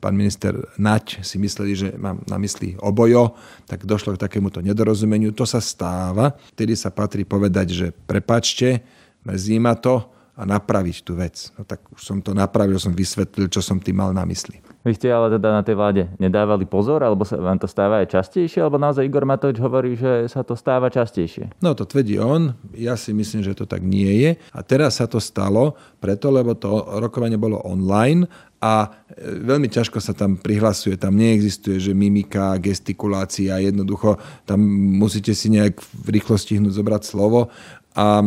pán 0.04 0.12
minister 0.12 0.52
Naď 0.76 1.24
si 1.24 1.40
mysleli, 1.40 1.72
že 1.72 1.88
mám 1.96 2.20
na 2.28 2.36
mysli 2.36 2.76
obojo, 2.76 3.32
tak 3.64 3.88
došlo 3.88 4.12
k 4.12 4.28
takémuto 4.28 4.60
nedorozumeniu. 4.60 5.32
To 5.32 5.48
sa 5.48 5.64
stáva, 5.64 6.36
vtedy 6.52 6.76
sa 6.76 6.92
patrí 6.92 7.24
povedať, 7.24 7.66
že 7.72 7.86
prepačte, 8.04 8.84
mrzí 9.24 9.56
ma 9.56 9.72
to 9.72 10.04
a 10.36 10.44
napraviť 10.44 10.96
tú 11.00 11.16
vec. 11.16 11.48
No 11.56 11.64
tak 11.64 11.80
už 11.88 12.04
som 12.04 12.20
to 12.20 12.36
napravil, 12.36 12.76
som 12.76 12.92
vysvetlil, 12.92 13.48
čo 13.48 13.64
som 13.64 13.80
tým 13.80 13.96
mal 13.96 14.12
na 14.12 14.28
mysli. 14.28 14.73
Vy 14.84 15.00
ste 15.00 15.08
ale 15.08 15.32
teda 15.32 15.48
na 15.48 15.64
tej 15.64 15.80
vláde 15.80 16.12
nedávali 16.20 16.68
pozor, 16.68 17.00
alebo 17.00 17.24
sa 17.24 17.40
vám 17.40 17.56
to 17.56 17.64
stáva 17.64 18.04
aj 18.04 18.20
častejšie, 18.20 18.60
alebo 18.60 18.76
naozaj 18.76 19.08
Igor 19.08 19.24
Matovič 19.24 19.56
hovorí, 19.56 19.96
že 19.96 20.28
sa 20.28 20.44
to 20.44 20.52
stáva 20.52 20.92
častejšie? 20.92 21.56
No 21.64 21.72
to 21.72 21.88
tvrdí 21.88 22.20
on, 22.20 22.52
ja 22.76 22.92
si 23.00 23.16
myslím, 23.16 23.40
že 23.40 23.56
to 23.56 23.64
tak 23.64 23.80
nie 23.80 24.12
je. 24.20 24.30
A 24.52 24.60
teraz 24.60 25.00
sa 25.00 25.08
to 25.08 25.24
stalo 25.24 25.72
preto, 26.04 26.28
lebo 26.28 26.52
to 26.52 27.00
rokovanie 27.00 27.40
bolo 27.40 27.64
online 27.64 28.28
a 28.60 28.92
e, 29.08 29.40
veľmi 29.40 29.72
ťažko 29.72 30.04
sa 30.04 30.12
tam 30.12 30.36
prihlasuje, 30.36 31.00
tam 31.00 31.16
neexistuje, 31.16 31.80
že 31.80 31.96
mimika, 31.96 32.60
gestikulácia, 32.60 33.56
jednoducho 33.64 34.20
tam 34.44 34.60
musíte 35.00 35.32
si 35.32 35.48
nejak 35.48 35.80
v 35.80 36.08
rýchlosti 36.20 36.60
hnúť 36.60 36.76
zobrať 36.76 37.02
slovo 37.08 37.48
a 37.94 38.20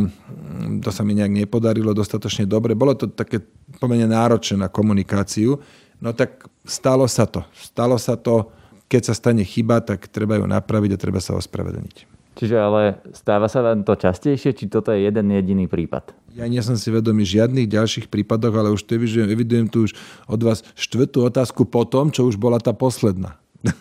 to 0.79 0.89
sa 0.95 1.03
mi 1.03 1.11
nejak 1.11 1.43
nepodarilo 1.43 1.91
dostatočne 1.91 2.47
dobre. 2.47 2.71
Bolo 2.71 2.95
to 2.95 3.11
také 3.11 3.43
pomerne 3.77 4.07
náročné 4.07 4.63
na 4.63 4.71
komunikáciu, 4.71 5.59
No 5.97 6.13
tak 6.13 6.45
stalo 6.61 7.09
sa 7.09 7.25
to. 7.25 7.41
Stalo 7.57 7.97
sa 7.97 8.13
to, 8.13 8.53
keď 8.85 9.11
sa 9.11 9.13
stane 9.17 9.41
chyba, 9.41 9.81
tak 9.81 10.05
treba 10.07 10.37
ju 10.37 10.45
napraviť 10.45 10.93
a 10.93 11.01
treba 11.01 11.17
sa 11.17 11.33
ospravedlniť. 11.33 12.17
Čiže 12.37 12.53
ale 12.53 13.01
stáva 13.17 13.49
sa 13.49 13.65
vám 13.65 13.81
to 13.81 13.97
častejšie, 13.97 14.53
či 14.53 14.69
toto 14.69 14.93
je 14.93 15.09
jeden 15.09 15.33
jediný 15.33 15.65
prípad? 15.65 16.13
Ja 16.37 16.45
nie 16.45 16.61
som 16.61 16.77
si 16.77 16.93
vedomý 16.93 17.25
žiadnych 17.25 17.65
ďalších 17.65 18.13
prípadoch, 18.13 18.53
ale 18.53 18.69
už 18.69 18.85
to 18.85 18.93
evidujem, 18.93 19.25
evidujem 19.25 19.65
tu 19.65 19.89
už 19.89 19.97
od 20.29 20.37
vás 20.45 20.61
štvrtú 20.77 21.25
otázku 21.25 21.65
po 21.65 21.81
tom, 21.81 22.13
čo 22.13 22.29
už 22.29 22.37
bola 22.37 22.61
tá 22.61 22.77
posledná. 22.77 23.41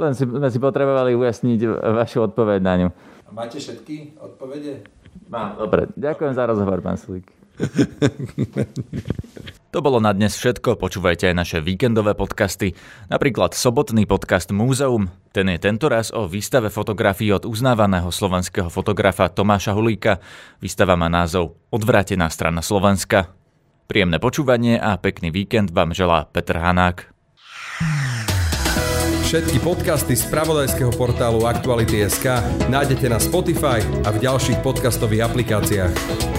Len 0.00 0.16
si, 0.16 0.24
sme 0.24 0.48
si 0.48 0.56
potrebovali 0.56 1.12
ujasniť 1.12 1.60
vašu 1.92 2.24
odpoveď 2.32 2.60
na 2.64 2.74
ňu. 2.80 2.88
A 3.28 3.30
máte 3.36 3.60
všetky 3.60 4.16
odpovede? 4.16 4.88
Mám, 5.28 5.60
dobre. 5.60 5.92
Ďakujem 5.92 6.32
za 6.32 6.48
rozhovor, 6.48 6.80
pán 6.80 6.96
Sulík. 6.96 7.28
To 9.72 9.80
bolo 9.80 10.04
na 10.04 10.12
dnes 10.12 10.36
všetko, 10.36 10.76
počúvajte 10.76 11.32
aj 11.32 11.36
naše 11.36 11.58
víkendové 11.64 12.12
podcasty, 12.12 12.76
napríklad 13.08 13.56
sobotný 13.56 14.04
podcast 14.04 14.52
Múzeum, 14.52 15.08
ten 15.32 15.48
je 15.48 15.56
tentoraz 15.56 16.12
o 16.12 16.28
výstave 16.28 16.68
fotografií 16.68 17.32
od 17.32 17.48
uznávaného 17.48 18.12
slovenského 18.12 18.68
fotografa 18.68 19.32
Tomáša 19.32 19.72
Hulíka. 19.72 20.20
Výstava 20.60 20.92
má 20.92 21.08
názov 21.08 21.56
Odvrátená 21.72 22.28
strana 22.28 22.60
Slovenska. 22.60 23.32
Príjemné 23.88 24.20
počúvanie 24.20 24.76
a 24.76 25.00
pekný 25.00 25.32
víkend 25.32 25.72
vám 25.72 25.96
želá 25.96 26.28
Petr 26.28 26.60
Hanák. 26.60 27.08
Všetky 29.24 29.64
podcasty 29.64 30.12
z 30.12 30.28
pravodajského 30.28 30.92
portálu 30.92 31.48
Aktuality.sk 31.48 32.44
nájdete 32.68 33.08
na 33.08 33.16
Spotify 33.16 33.80
a 34.04 34.12
v 34.12 34.20
ďalších 34.20 34.60
podcastových 34.60 35.32
aplikáciách. 35.32 36.31